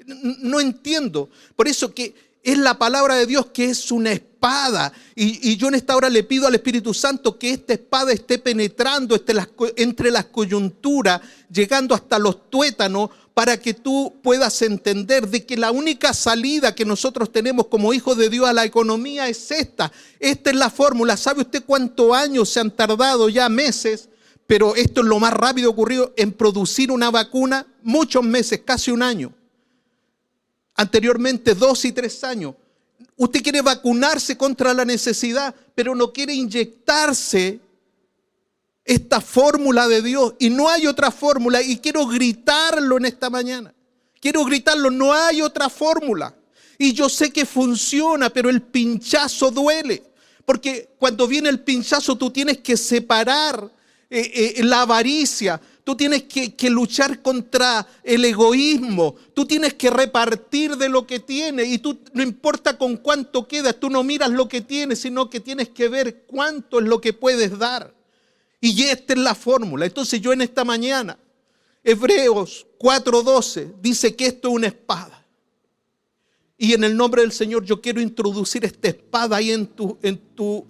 No 0.07 0.59
entiendo. 0.59 1.29
Por 1.55 1.67
eso 1.67 1.93
que 1.93 2.32
es 2.43 2.57
la 2.57 2.77
palabra 2.77 3.15
de 3.15 3.25
Dios 3.25 3.47
que 3.47 3.65
es 3.65 3.91
una 3.91 4.11
espada. 4.11 4.91
Y, 5.15 5.55
yo 5.55 5.69
en 5.69 5.75
esta 5.75 5.95
hora 5.95 6.09
le 6.09 6.23
pido 6.23 6.45
al 6.45 6.55
Espíritu 6.55 6.93
Santo 6.93 7.39
que 7.39 7.51
esta 7.51 7.73
espada 7.73 8.11
esté 8.11 8.37
penetrando 8.37 9.15
entre 9.15 9.33
las, 9.33 9.47
entre 9.77 10.11
las 10.11 10.25
coyunturas, 10.25 11.21
llegando 11.49 11.95
hasta 11.95 12.19
los 12.19 12.49
tuétanos, 12.49 13.09
para 13.33 13.59
que 13.59 13.73
tú 13.73 14.13
puedas 14.21 14.61
entender 14.61 15.27
de 15.27 15.45
que 15.45 15.57
la 15.57 15.71
única 15.71 16.13
salida 16.13 16.75
que 16.75 16.85
nosotros 16.85 17.31
tenemos 17.31 17.67
como 17.67 17.93
hijos 17.93 18.17
de 18.17 18.29
Dios 18.29 18.47
a 18.47 18.53
la 18.53 18.65
economía 18.65 19.27
es 19.27 19.49
esta. 19.49 19.91
Esta 20.19 20.51
es 20.51 20.55
la 20.55 20.69
fórmula. 20.69 21.17
¿Sabe 21.17 21.41
usted 21.41 21.63
cuántos 21.65 22.13
años 22.13 22.49
se 22.49 22.59
han 22.59 22.69
tardado 22.69 23.29
ya 23.29 23.49
meses? 23.49 24.09
Pero 24.45 24.75
esto 24.75 25.01
es 25.01 25.07
lo 25.07 25.19
más 25.19 25.33
rápido 25.33 25.71
ocurrido 25.71 26.13
en 26.17 26.33
producir 26.33 26.91
una 26.91 27.09
vacuna, 27.09 27.65
muchos 27.81 28.23
meses, 28.23 28.61
casi 28.63 28.91
un 28.91 29.01
año. 29.01 29.33
Anteriormente 30.75 31.53
dos 31.55 31.85
y 31.85 31.91
tres 31.91 32.23
años. 32.23 32.55
Usted 33.15 33.43
quiere 33.43 33.61
vacunarse 33.61 34.37
contra 34.37 34.73
la 34.73 34.85
necesidad, 34.85 35.53
pero 35.75 35.93
no 35.93 36.11
quiere 36.11 36.33
inyectarse 36.33 37.59
esta 38.85 39.21
fórmula 39.21 39.87
de 39.87 40.01
Dios 40.01 40.33
y 40.39 40.49
no 40.49 40.67
hay 40.67 40.87
otra 40.87 41.11
fórmula 41.11 41.61
y 41.61 41.77
quiero 41.77 42.05
gritarlo 42.07 42.97
en 42.97 43.05
esta 43.05 43.29
mañana. 43.29 43.73
Quiero 44.19 44.43
gritarlo, 44.45 44.89
no 44.89 45.13
hay 45.13 45.41
otra 45.41 45.69
fórmula. 45.69 46.33
Y 46.77 46.93
yo 46.93 47.07
sé 47.07 47.31
que 47.31 47.45
funciona, 47.45 48.29
pero 48.29 48.49
el 48.49 48.61
pinchazo 48.61 49.51
duele. 49.51 50.03
Porque 50.45 50.89
cuando 50.97 51.27
viene 51.27 51.49
el 51.49 51.59
pinchazo 51.59 52.17
tú 52.17 52.31
tienes 52.31 52.57
que 52.59 52.75
separar 52.75 53.69
eh, 54.09 54.55
eh, 54.57 54.63
la 54.63 54.81
avaricia, 54.81 55.59
tú 55.83 55.95
tienes 55.95 56.23
que, 56.23 56.69
luchar 56.69 57.21
contra 57.21 57.85
el 58.03 58.23
egoísmo, 58.25 59.15
tú 59.33 59.45
tienes 59.45 59.73
que 59.73 59.89
repartir 59.89 60.77
de 60.77 60.89
lo 60.89 61.05
que 61.05 61.19
tienes 61.19 61.67
y 61.67 61.77
tú 61.77 61.99
no 62.13 62.23
importa 62.23 62.77
con 62.77 62.97
cuánto 62.97 63.47
quedas, 63.47 63.79
tú 63.79 63.89
no 63.89 64.03
miras 64.03 64.29
lo 64.31 64.47
que 64.47 64.61
tienes, 64.61 64.99
sino 64.99 65.29
que 65.29 65.39
tienes 65.39 65.69
que 65.69 65.89
ver 65.89 66.23
cuánto 66.25 66.79
es 66.79 66.85
lo 66.85 67.01
que 67.01 67.13
puedes 67.13 67.57
dar. 67.57 67.93
Y 68.61 68.83
esta 68.83 69.13
es 69.13 69.19
la 69.19 69.35
fórmula. 69.35 69.85
Entonces 69.85 70.21
yo 70.21 70.31
en 70.31 70.41
esta 70.41 70.63
mañana, 70.63 71.17
Hebreos 71.83 72.65
4:12 72.79 73.73
dice 73.81 74.15
que 74.15 74.27
esto 74.27 74.49
es 74.49 74.55
una 74.55 74.67
espada. 74.67 75.25
Y 76.57 76.73
en 76.73 76.85
el 76.85 76.95
nombre 76.95 77.23
del 77.23 77.33
Señor 77.33 77.65
yo 77.65 77.81
quiero 77.81 77.99
introducir 77.99 78.63
esta 78.63 78.87
espada 78.87 79.35
ahí 79.35 79.51
en 79.51 79.67
tu, 79.67 79.97
en 80.01 80.17
tu, 80.17 80.65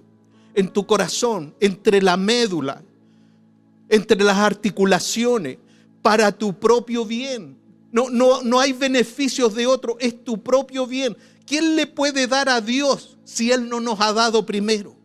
en 0.55 0.70
tu 0.70 0.88
corazón, 0.88 1.53
entre 1.59 2.01
la 2.01 2.18
médula, 2.18 2.82
entre 3.94 4.24
las 4.24 4.38
articulaciones, 4.38 5.60
para 6.02 6.32
tu 6.32 6.60
propio 6.60 7.06
bien. 7.06 7.56
No, 7.91 8.10
no, 8.10 8.41
no 8.41 8.60
hay 8.60 8.74
beneficios 8.74 9.54
de 9.54 9.68
otro, 9.68 9.98
es 10.00 10.24
tu 10.24 10.41
propio 10.41 10.88
bien. 10.88 11.16
¿Quién 11.46 11.76
le 11.76 11.86
puede 11.86 12.26
dar 12.26 12.50
a 12.50 12.60
Dios 12.60 13.18
si 13.24 13.52
Él 13.52 13.70
no 13.70 13.80
nos 13.80 14.02
ha 14.02 14.12
dado 14.12 14.44
primero? 14.46 14.96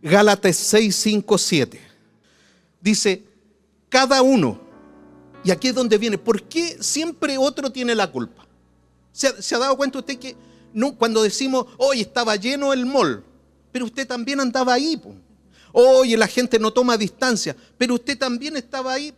Gálatas 0.00 0.56
6, 0.56 0.94
5, 0.94 1.38
7. 1.38 1.80
Dice, 2.80 3.24
cada 3.88 4.22
uno, 4.22 4.60
y 5.42 5.50
aquí 5.50 5.68
es 5.68 5.74
donde 5.74 5.98
viene, 5.98 6.18
¿por 6.18 6.44
qué 6.44 6.78
siempre 6.80 7.36
otro 7.36 7.70
tiene 7.72 7.96
la 7.96 8.12
culpa? 8.12 8.46
¿Se, 9.12 9.54
ha 9.56 9.58
dado 9.58 9.76
cuenta 9.76 9.98
usted 9.98 10.20
que 10.20 10.36
cuando 10.96 11.20
decimos, 11.20 11.66
hoy 11.78 12.02
estaba 12.02 12.36
lleno 12.36 12.72
el 12.72 12.86
mall, 12.86 13.24
pero 13.72 13.86
usted 13.86 14.06
también 14.06 14.38
andaba 14.38 14.74
ahí? 14.74 15.00
Oye, 15.72 16.16
la 16.16 16.26
gente 16.26 16.58
no 16.58 16.72
toma 16.72 16.96
distancia, 16.96 17.56
pero 17.78 17.94
usted 17.94 18.18
también 18.18 18.56
estaba 18.56 18.92
ahí. 18.92 19.14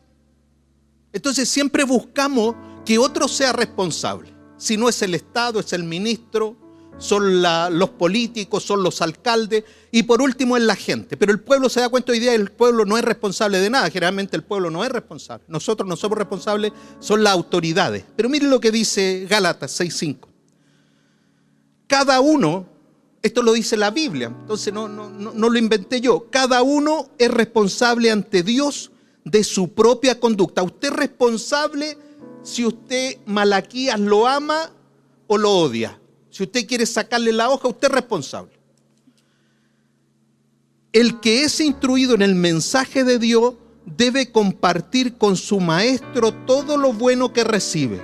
Entonces 1.12 1.48
siempre 1.48 1.84
buscamos 1.84 2.54
que 2.84 2.98
otro 2.98 3.28
sea 3.28 3.52
responsable. 3.52 4.32
Si 4.56 4.76
no 4.76 4.88
es 4.88 5.02
el 5.02 5.14
Estado, 5.14 5.60
es 5.60 5.72
el 5.72 5.84
ministro, 5.84 6.56
son 6.98 7.42
los 7.42 7.90
políticos, 7.90 8.62
son 8.62 8.82
los 8.82 9.02
alcaldes 9.02 9.64
y 9.90 10.04
por 10.04 10.22
último 10.22 10.56
es 10.56 10.62
la 10.62 10.76
gente. 10.76 11.16
Pero 11.16 11.32
el 11.32 11.40
pueblo 11.40 11.68
se 11.68 11.80
da 11.80 11.88
cuenta 11.88 12.12
hoy 12.12 12.20
día, 12.20 12.34
el 12.34 12.50
pueblo 12.50 12.84
no 12.84 12.96
es 12.96 13.04
responsable 13.04 13.58
de 13.58 13.70
nada, 13.70 13.90
generalmente 13.90 14.36
el 14.36 14.44
pueblo 14.44 14.70
no 14.70 14.84
es 14.84 14.90
responsable. 14.90 15.44
Nosotros 15.48 15.88
no 15.88 15.96
somos 15.96 16.18
responsables, 16.18 16.72
son 17.00 17.24
las 17.24 17.32
autoridades. 17.32 18.04
Pero 18.16 18.28
miren 18.28 18.50
lo 18.50 18.60
que 18.60 18.70
dice 18.70 19.26
Gálatas 19.28 19.78
6.5. 19.80 20.28
Cada 21.88 22.20
uno, 22.20 22.66
esto 23.22 23.42
lo 23.42 23.52
dice 23.52 23.76
la 23.76 23.90
Biblia, 23.90 24.26
entonces 24.26 24.72
no, 24.72 24.88
no, 24.88 25.08
no 25.08 25.48
lo 25.48 25.58
inventé 25.58 26.00
yo, 26.00 26.28
cada 26.30 26.62
uno 26.62 27.10
es 27.18 27.30
responsable 27.30 28.10
ante 28.10 28.42
Dios 28.42 28.90
de 29.24 29.44
su 29.44 29.72
propia 29.72 30.18
conducta. 30.18 30.62
Usted 30.62 30.88
es 30.88 30.94
responsable 30.94 31.96
si 32.42 32.66
usted 32.66 33.18
Malaquías 33.26 33.98
lo 34.00 34.26
ama 34.26 34.72
o 35.26 35.38
lo 35.38 35.50
odia. 35.50 35.98
Si 36.30 36.42
usted 36.42 36.66
quiere 36.66 36.86
sacarle 36.86 37.32
la 37.32 37.50
hoja, 37.50 37.68
usted 37.68 37.88
es 37.88 37.94
responsable. 37.94 38.52
El 40.92 41.20
que 41.20 41.44
es 41.44 41.60
instruido 41.60 42.14
en 42.14 42.22
el 42.22 42.34
mensaje 42.34 43.04
de 43.04 43.18
Dios 43.18 43.54
debe 43.86 44.30
compartir 44.30 45.16
con 45.16 45.36
su 45.36 45.60
maestro 45.60 46.32
todo 46.46 46.76
lo 46.76 46.92
bueno 46.92 47.32
que 47.32 47.44
recibe. 47.44 48.02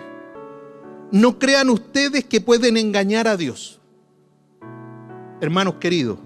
No 1.11 1.39
crean 1.39 1.71
ustedes 1.71 2.25
que 2.25 2.41
pueden 2.41 2.77
engañar 2.77 3.29
a 3.29 3.37
Dios. 3.37 3.78
Hermanos 5.41 5.75
queridos, 5.81 6.19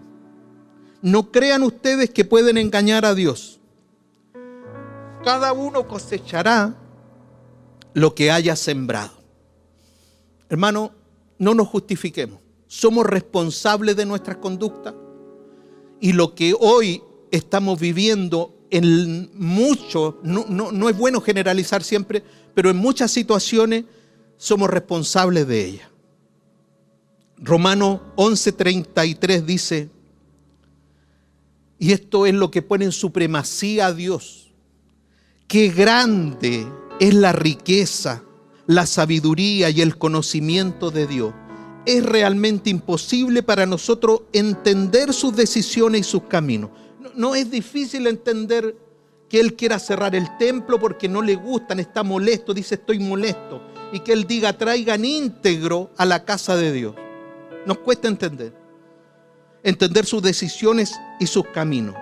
no 1.02 1.30
crean 1.30 1.62
ustedes 1.62 2.10
que 2.10 2.24
pueden 2.24 2.56
engañar 2.56 3.04
a 3.04 3.14
Dios. 3.14 3.60
Cada 5.24 5.52
uno 5.52 5.86
cosechará 5.86 6.74
lo 7.94 8.14
que 8.14 8.30
haya 8.30 8.56
sembrado. 8.56 9.12
Hermano, 10.48 10.92
no 11.38 11.54
nos 11.54 11.68
justifiquemos. 11.68 12.38
Somos 12.66 13.04
responsables 13.04 13.96
de 13.96 14.06
nuestras 14.06 14.38
conductas 14.38 14.94
y 16.00 16.12
lo 16.12 16.34
que 16.34 16.54
hoy 16.58 17.02
estamos 17.30 17.78
viviendo 17.78 18.54
en 18.70 19.30
muchos, 19.34 20.14
no, 20.22 20.46
no, 20.48 20.88
es 20.88 20.96
bueno 20.96 21.20
generalizar 21.20 21.82
siempre, 21.82 22.24
pero 22.54 22.70
en 22.70 22.76
muchas 22.76 23.10
situaciones 23.10 23.84
somos 24.36 24.70
responsables 24.70 25.46
de 25.46 25.64
ellas. 25.64 25.91
Romano 27.42 28.00
11:33 28.16 29.44
dice, 29.44 29.90
y 31.78 31.92
esto 31.92 32.26
es 32.26 32.34
lo 32.34 32.50
que 32.50 32.62
pone 32.62 32.84
en 32.84 32.92
supremacía 32.92 33.86
a 33.86 33.92
Dios, 33.92 34.52
qué 35.48 35.68
grande 35.68 36.66
es 37.00 37.14
la 37.14 37.32
riqueza 37.32 38.22
la 38.66 38.86
sabiduría 38.86 39.70
y 39.70 39.80
el 39.80 39.98
conocimiento 39.98 40.90
de 40.90 41.06
Dios. 41.06 41.34
Es 41.84 42.04
realmente 42.04 42.70
imposible 42.70 43.42
para 43.42 43.66
nosotros 43.66 44.22
entender 44.32 45.12
sus 45.12 45.34
decisiones 45.34 46.02
y 46.02 46.04
sus 46.04 46.22
caminos. 46.24 46.70
No, 47.16 47.34
es 47.34 47.50
difícil 47.50 48.06
entender 48.06 48.76
que 49.28 49.40
Él 49.40 49.54
quiera 49.54 49.78
cerrar 49.78 50.14
el 50.14 50.36
templo 50.38 50.78
porque 50.78 51.08
no 51.08 51.22
le 51.22 51.34
gustan, 51.34 51.80
está 51.80 52.02
molesto, 52.02 52.54
dice 52.54 52.76
estoy 52.76 52.98
molesto. 52.98 53.60
Y 53.92 54.00
que 54.00 54.12
Él 54.12 54.26
diga 54.26 54.56
traigan 54.56 55.04
íntegro 55.04 55.90
a 55.96 56.06
la 56.06 56.24
casa 56.24 56.56
de 56.56 56.72
Dios. 56.72 56.94
Nos 57.66 57.78
cuesta 57.78 58.08
entender. 58.08 58.52
Entender 59.62 60.04
sus 60.04 60.22
decisiones 60.22 60.98
y 61.20 61.26
sus 61.26 61.46
caminos. 61.48 61.94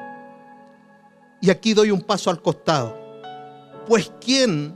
Y 1.41 1.51
aquí 1.51 1.75
doy 1.75 1.91
un 1.91 2.01
paso 2.01 2.31
al 2.31 2.41
costado. 2.41 2.97
Pues 3.87 4.11
¿quién 4.21 4.75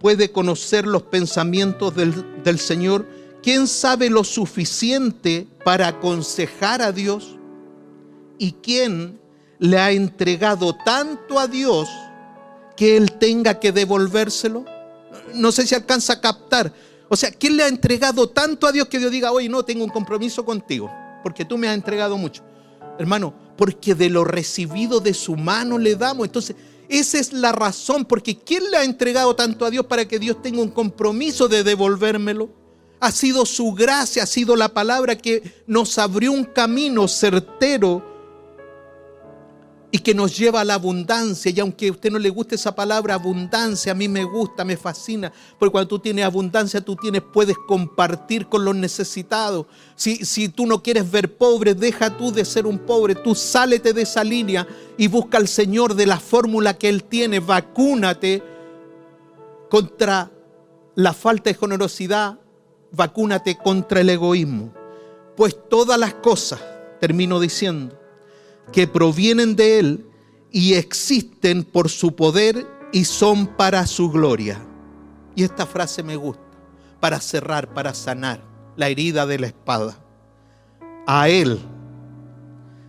puede 0.00 0.30
conocer 0.30 0.86
los 0.86 1.02
pensamientos 1.02 1.94
del, 1.94 2.58
Señor? 2.58 3.06
¿Quién 3.42 3.66
sabe 3.66 4.10
lo 4.10 4.24
suficiente 4.24 5.46
para 5.64 5.88
aconsejar 5.88 6.82
a 6.82 6.92
Dios? 6.92 7.36
¿Y 8.38 8.52
quién 8.52 9.20
le 9.58 9.78
ha 9.78 9.90
entregado 9.90 10.74
tanto 10.84 11.38
a 11.38 11.46
Dios 11.46 11.88
que 12.76 12.96
Él 12.96 13.12
tenga 13.12 13.58
que 13.58 13.72
devolvérselo? 13.72 14.64
No 15.34 15.52
sé 15.52 15.66
si 15.66 15.74
alcanza 15.74 16.14
a 16.14 16.20
captar. 16.20 16.72
O 17.08 17.16
sea, 17.16 17.30
¿quién 17.30 17.56
le 17.56 17.62
ha 17.62 17.68
entregado 17.68 18.28
tanto 18.28 18.66
a 18.66 18.72
Dios 18.72 18.88
que 18.88 18.98
Dios 18.98 19.10
diga, 19.10 19.32
hoy 19.32 19.48
no, 19.48 19.64
tengo 19.64 19.84
un 19.84 19.90
compromiso 19.90 20.44
contigo, 20.44 20.90
porque 21.22 21.44
tú 21.44 21.56
me 21.56 21.68
has 21.68 21.74
entregado 21.74 22.18
mucho? 22.18 22.42
Hermano, 22.98 23.34
porque 23.56 23.94
de 23.94 24.10
lo 24.10 24.24
recibido 24.24 25.00
de 25.00 25.14
su 25.14 25.36
mano 25.36 25.78
le 25.78 25.96
damos. 25.96 26.26
Entonces, 26.26 26.56
esa 26.88 27.18
es 27.18 27.32
la 27.32 27.52
razón, 27.52 28.04
porque 28.04 28.38
¿quién 28.38 28.70
le 28.70 28.76
ha 28.76 28.84
entregado 28.84 29.34
tanto 29.36 29.64
a 29.64 29.70
Dios 29.70 29.86
para 29.86 30.06
que 30.06 30.18
Dios 30.18 30.42
tenga 30.42 30.62
un 30.62 30.70
compromiso 30.70 31.48
de 31.48 31.62
devolvérmelo? 31.62 32.50
Ha 33.00 33.12
sido 33.12 33.46
su 33.46 33.72
gracia, 33.72 34.24
ha 34.24 34.26
sido 34.26 34.56
la 34.56 34.68
palabra 34.68 35.16
que 35.16 35.62
nos 35.66 35.98
abrió 35.98 36.32
un 36.32 36.44
camino 36.44 37.06
certero 37.06 38.07
y 39.90 39.98
que 40.00 40.14
nos 40.14 40.36
lleva 40.36 40.60
a 40.60 40.64
la 40.64 40.74
abundancia. 40.74 41.50
Y 41.50 41.60
aunque 41.60 41.88
a 41.88 41.92
usted 41.92 42.10
no 42.10 42.18
le 42.18 42.28
guste 42.30 42.56
esa 42.56 42.74
palabra 42.74 43.14
abundancia, 43.14 43.92
a 43.92 43.94
mí 43.94 44.08
me 44.08 44.24
gusta, 44.24 44.64
me 44.64 44.76
fascina, 44.76 45.32
porque 45.58 45.72
cuando 45.72 45.88
tú 45.88 45.98
tienes 45.98 46.24
abundancia, 46.24 46.80
tú 46.80 46.94
tienes, 46.96 47.22
puedes 47.22 47.56
compartir 47.66 48.48
con 48.48 48.64
los 48.64 48.76
necesitados. 48.76 49.66
Si, 49.96 50.24
si 50.24 50.48
tú 50.48 50.66
no 50.66 50.82
quieres 50.82 51.10
ver 51.10 51.36
pobres, 51.36 51.78
deja 51.78 52.16
tú 52.16 52.30
de 52.30 52.44
ser 52.44 52.66
un 52.66 52.78
pobre, 52.78 53.14
tú 53.14 53.34
sálete 53.34 53.92
de 53.92 54.02
esa 54.02 54.22
línea 54.22 54.66
y 54.98 55.08
busca 55.08 55.38
al 55.38 55.48
Señor 55.48 55.94
de 55.94 56.06
la 56.06 56.20
fórmula 56.20 56.74
que 56.74 56.88
Él 56.88 57.04
tiene, 57.04 57.40
vacúnate 57.40 58.42
contra 59.70 60.30
la 60.94 61.12
falta 61.14 61.50
de 61.50 61.54
generosidad, 61.54 62.38
vacúnate 62.92 63.56
contra 63.56 64.00
el 64.00 64.10
egoísmo. 64.10 64.74
Pues 65.36 65.56
todas 65.68 65.98
las 65.98 66.14
cosas, 66.14 66.60
termino 67.00 67.40
diciendo, 67.40 67.97
que 68.72 68.86
provienen 68.86 69.56
de 69.56 69.78
Él 69.78 70.06
y 70.50 70.74
existen 70.74 71.64
por 71.64 71.88
su 71.88 72.14
poder 72.14 72.66
y 72.92 73.04
son 73.04 73.46
para 73.46 73.86
su 73.86 74.10
gloria. 74.10 74.60
Y 75.34 75.44
esta 75.44 75.66
frase 75.66 76.02
me 76.02 76.16
gusta, 76.16 76.42
para 77.00 77.20
cerrar, 77.20 77.72
para 77.72 77.94
sanar 77.94 78.42
la 78.76 78.88
herida 78.88 79.26
de 79.26 79.38
la 79.38 79.46
espada. 79.48 79.98
A 81.06 81.28
Él 81.28 81.58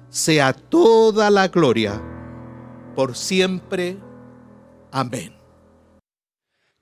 sea 0.09 0.53
toda 0.53 1.29
la 1.29 1.47
gloria 1.47 2.01
por 2.95 3.15
siempre. 3.15 3.97
Amén. 4.91 5.33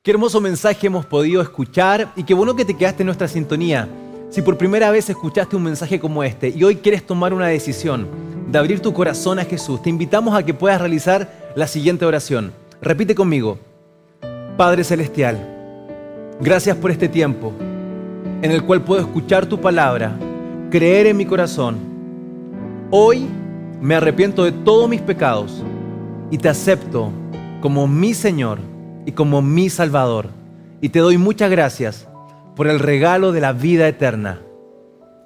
Qué 0.02 0.12
hermoso 0.12 0.40
mensaje 0.40 0.88
hemos 0.88 1.06
podido 1.06 1.42
escuchar 1.42 2.14
y 2.16 2.24
qué 2.24 2.34
bueno 2.34 2.56
que 2.56 2.64
te 2.64 2.78
quedaste 2.78 3.04
en 3.04 3.08
nuestra 3.08 3.28
sintonía. 3.28 3.90
Si 4.30 4.42
por 4.42 4.58
primera 4.58 4.92
vez 4.92 5.10
escuchaste 5.10 5.56
un 5.56 5.64
mensaje 5.64 6.00
como 6.00 6.22
este 6.24 6.50
y 6.50 6.64
hoy 6.64 6.76
quieres 6.76 7.06
tomar 7.06 7.34
una 7.34 7.48
decisión, 7.48 8.08
de 8.48 8.58
abrir 8.58 8.82
tu 8.82 8.94
corazón 8.94 9.40
a 9.40 9.46
Jesús, 9.46 9.82
te 9.82 9.90
invitamos 9.90 10.36
a 10.36 10.44
que 10.44 10.54
puedas 10.54 10.80
realizar 10.80 11.52
la 11.56 11.68
siguiente 11.68 12.06
oración. 12.06 12.54
Repite 12.82 13.16
conmigo. 13.16 13.58
Padre 14.58 14.84
Celestial, 14.84 15.38
gracias 16.42 16.76
por 16.78 16.92
este 16.92 17.08
tiempo 17.08 17.54
en 18.42 18.52
el 18.52 18.64
cual 18.64 18.84
puedo 18.84 19.02
escuchar 19.02 19.46
tu 19.46 19.60
palabra, 19.60 20.18
creer 20.72 21.08
en 21.08 21.18
mi 21.18 21.26
corazón. 21.26 21.78
Hoy 22.90 23.28
me 23.82 23.96
arrepiento 23.96 24.44
de 24.44 24.52
todos 24.52 24.90
mis 24.90 25.02
pecados 25.02 25.64
y 26.32 26.38
te 26.38 26.50
acepto 26.50 27.12
como 27.62 27.88
mi 27.88 28.14
Señor 28.14 28.60
y 29.06 29.12
como 29.12 29.42
mi 29.42 29.70
Salvador. 29.70 30.30
Y 30.82 30.90
te 30.90 31.00
doy 31.00 31.18
muchas 31.18 31.50
gracias 31.50 32.08
por 32.58 32.68
el 32.68 32.80
regalo 32.80 33.32
de 33.32 33.40
la 33.40 33.54
vida 33.54 33.88
eterna. 33.88 34.42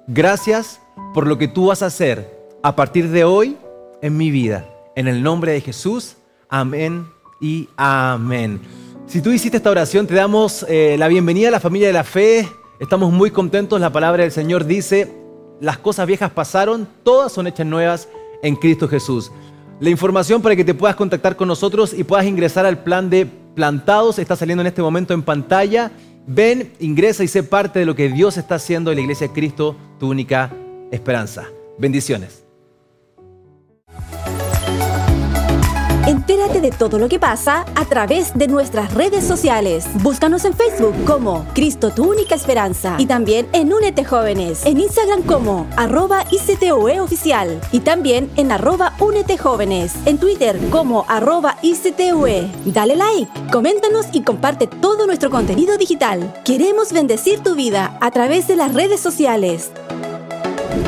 Gracias 0.06 0.80
por 1.14 1.26
lo 1.26 1.38
que 1.38 1.48
tú 1.48 1.68
vas 1.68 1.82
a 1.82 1.86
hacer 1.86 2.30
a 2.62 2.76
partir 2.76 3.08
de 3.08 3.24
hoy 3.24 3.56
en 4.02 4.18
mi 4.18 4.30
vida. 4.30 4.68
En 4.94 5.08
el 5.08 5.22
nombre 5.22 5.52
de 5.52 5.62
Jesús, 5.62 6.16
amén 6.50 7.06
y 7.40 7.70
amén. 7.78 8.60
Si 9.06 9.22
tú 9.22 9.32
hiciste 9.32 9.56
esta 9.56 9.70
oración, 9.70 10.06
te 10.06 10.14
damos 10.14 10.66
eh, 10.68 10.96
la 10.98 11.08
bienvenida 11.08 11.48
a 11.48 11.52
la 11.52 11.60
familia 11.60 11.86
de 11.86 11.94
la 11.94 12.04
fe. 12.04 12.46
Estamos 12.78 13.10
muy 13.10 13.30
contentos. 13.30 13.80
La 13.80 13.90
palabra 13.90 14.24
del 14.24 14.32
Señor 14.32 14.66
dice, 14.66 15.10
las 15.58 15.78
cosas 15.78 16.06
viejas 16.06 16.30
pasaron, 16.32 16.86
todas 17.02 17.32
son 17.32 17.46
hechas 17.46 17.66
nuevas 17.66 18.08
en 18.42 18.56
Cristo 18.56 18.88
Jesús. 18.88 19.32
La 19.80 19.88
información 19.88 20.42
para 20.42 20.54
que 20.54 20.64
te 20.64 20.74
puedas 20.74 20.96
contactar 20.96 21.34
con 21.36 21.48
nosotros 21.48 21.94
y 21.94 22.04
puedas 22.04 22.26
ingresar 22.26 22.66
al 22.66 22.82
plan 22.82 23.08
de 23.08 23.26
plantados 23.54 24.18
está 24.18 24.36
saliendo 24.36 24.60
en 24.60 24.66
este 24.66 24.82
momento 24.82 25.14
en 25.14 25.22
pantalla. 25.22 25.90
Ven, 26.26 26.72
ingresa 26.78 27.24
y 27.24 27.28
sé 27.28 27.42
parte 27.42 27.80
de 27.80 27.86
lo 27.86 27.96
que 27.96 28.08
Dios 28.08 28.36
está 28.36 28.56
haciendo 28.56 28.90
en 28.90 28.96
la 28.96 29.02
iglesia 29.02 29.28
de 29.28 29.32
Cristo, 29.32 29.76
tu 29.98 30.08
única 30.10 30.52
esperanza. 30.90 31.48
Bendiciones. 31.78 32.41
Entérate 36.12 36.60
de 36.60 36.70
todo 36.70 36.98
lo 36.98 37.08
que 37.08 37.18
pasa 37.18 37.64
a 37.74 37.86
través 37.86 38.34
de 38.34 38.46
nuestras 38.46 38.92
redes 38.92 39.24
sociales. 39.24 39.86
Búscanos 40.02 40.44
en 40.44 40.52
Facebook 40.52 40.92
como 41.06 41.46
Cristo 41.54 41.90
tu 41.90 42.10
única 42.10 42.34
esperanza 42.34 42.96
y 42.98 43.06
también 43.06 43.48
en 43.54 43.72
Únete 43.72 44.04
Jóvenes, 44.04 44.66
en 44.66 44.78
Instagram 44.78 45.22
como 45.22 45.66
arroba 45.74 46.26
ICTUE 46.30 47.00
oficial 47.00 47.58
y 47.72 47.80
también 47.80 48.30
en 48.36 48.52
arroba 48.52 48.92
Únete 49.00 49.38
Jóvenes, 49.38 49.94
en 50.04 50.18
Twitter 50.18 50.58
como 50.70 51.06
arroba 51.08 51.56
ICTUE. 51.62 52.46
Dale 52.66 52.94
like, 52.94 53.32
coméntanos 53.50 54.04
y 54.12 54.20
comparte 54.20 54.66
todo 54.66 55.06
nuestro 55.06 55.30
contenido 55.30 55.78
digital. 55.78 56.34
Queremos 56.44 56.92
bendecir 56.92 57.42
tu 57.42 57.54
vida 57.54 57.96
a 58.02 58.10
través 58.10 58.46
de 58.48 58.56
las 58.56 58.74
redes 58.74 59.00
sociales. 59.00 59.70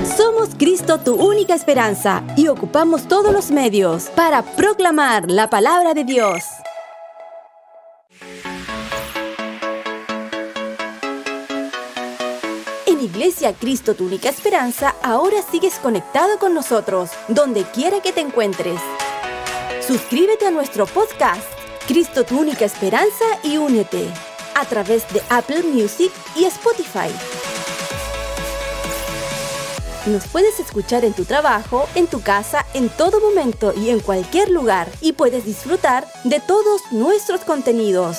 Somos 0.04 0.50
Cristo 0.58 0.98
tu 0.98 1.14
única 1.14 1.54
esperanza 1.54 2.22
y 2.36 2.48
ocupamos 2.48 3.08
todos 3.08 3.32
los 3.32 3.50
medios 3.50 4.10
para 4.10 4.42
proclamar 4.42 5.30
la 5.30 5.48
palabra 5.48 5.94
de 5.94 6.04
Dios. 6.04 6.44
En 12.86 13.00
Iglesia 13.00 13.54
Cristo 13.54 13.94
tu 13.94 14.04
única 14.04 14.28
esperanza, 14.28 14.94
ahora 15.02 15.38
sigues 15.50 15.78
conectado 15.78 16.38
con 16.38 16.52
nosotros, 16.52 17.10
donde 17.28 17.62
quiera 17.62 18.00
que 18.00 18.12
te 18.12 18.20
encuentres. 18.20 18.80
Suscríbete 19.80 20.46
a 20.46 20.50
nuestro 20.50 20.84
podcast, 20.84 21.48
Cristo 21.88 22.24
tu 22.24 22.38
única 22.38 22.66
esperanza 22.66 23.24
y 23.42 23.56
únete, 23.56 24.06
a 24.54 24.66
través 24.66 25.10
de 25.14 25.22
Apple 25.30 25.62
Music 25.62 26.12
y 26.36 26.44
Spotify. 26.44 27.08
Nos 30.06 30.26
puedes 30.28 30.60
escuchar 30.60 31.02
en 31.06 31.14
tu 31.14 31.24
trabajo, 31.24 31.88
en 31.94 32.06
tu 32.06 32.20
casa, 32.20 32.66
en 32.74 32.90
todo 32.90 33.20
momento 33.20 33.72
y 33.74 33.88
en 33.88 34.00
cualquier 34.00 34.50
lugar 34.50 34.86
y 35.00 35.12
puedes 35.12 35.46
disfrutar 35.46 36.06
de 36.24 36.40
todos 36.40 36.82
nuestros 36.92 37.40
contenidos. 37.40 38.18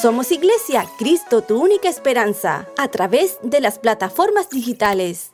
Somos 0.00 0.30
Iglesia, 0.30 0.86
Cristo, 0.96 1.42
tu 1.42 1.60
única 1.60 1.88
esperanza, 1.88 2.68
a 2.78 2.88
través 2.88 3.38
de 3.42 3.60
las 3.60 3.80
plataformas 3.80 4.50
digitales. 4.50 5.33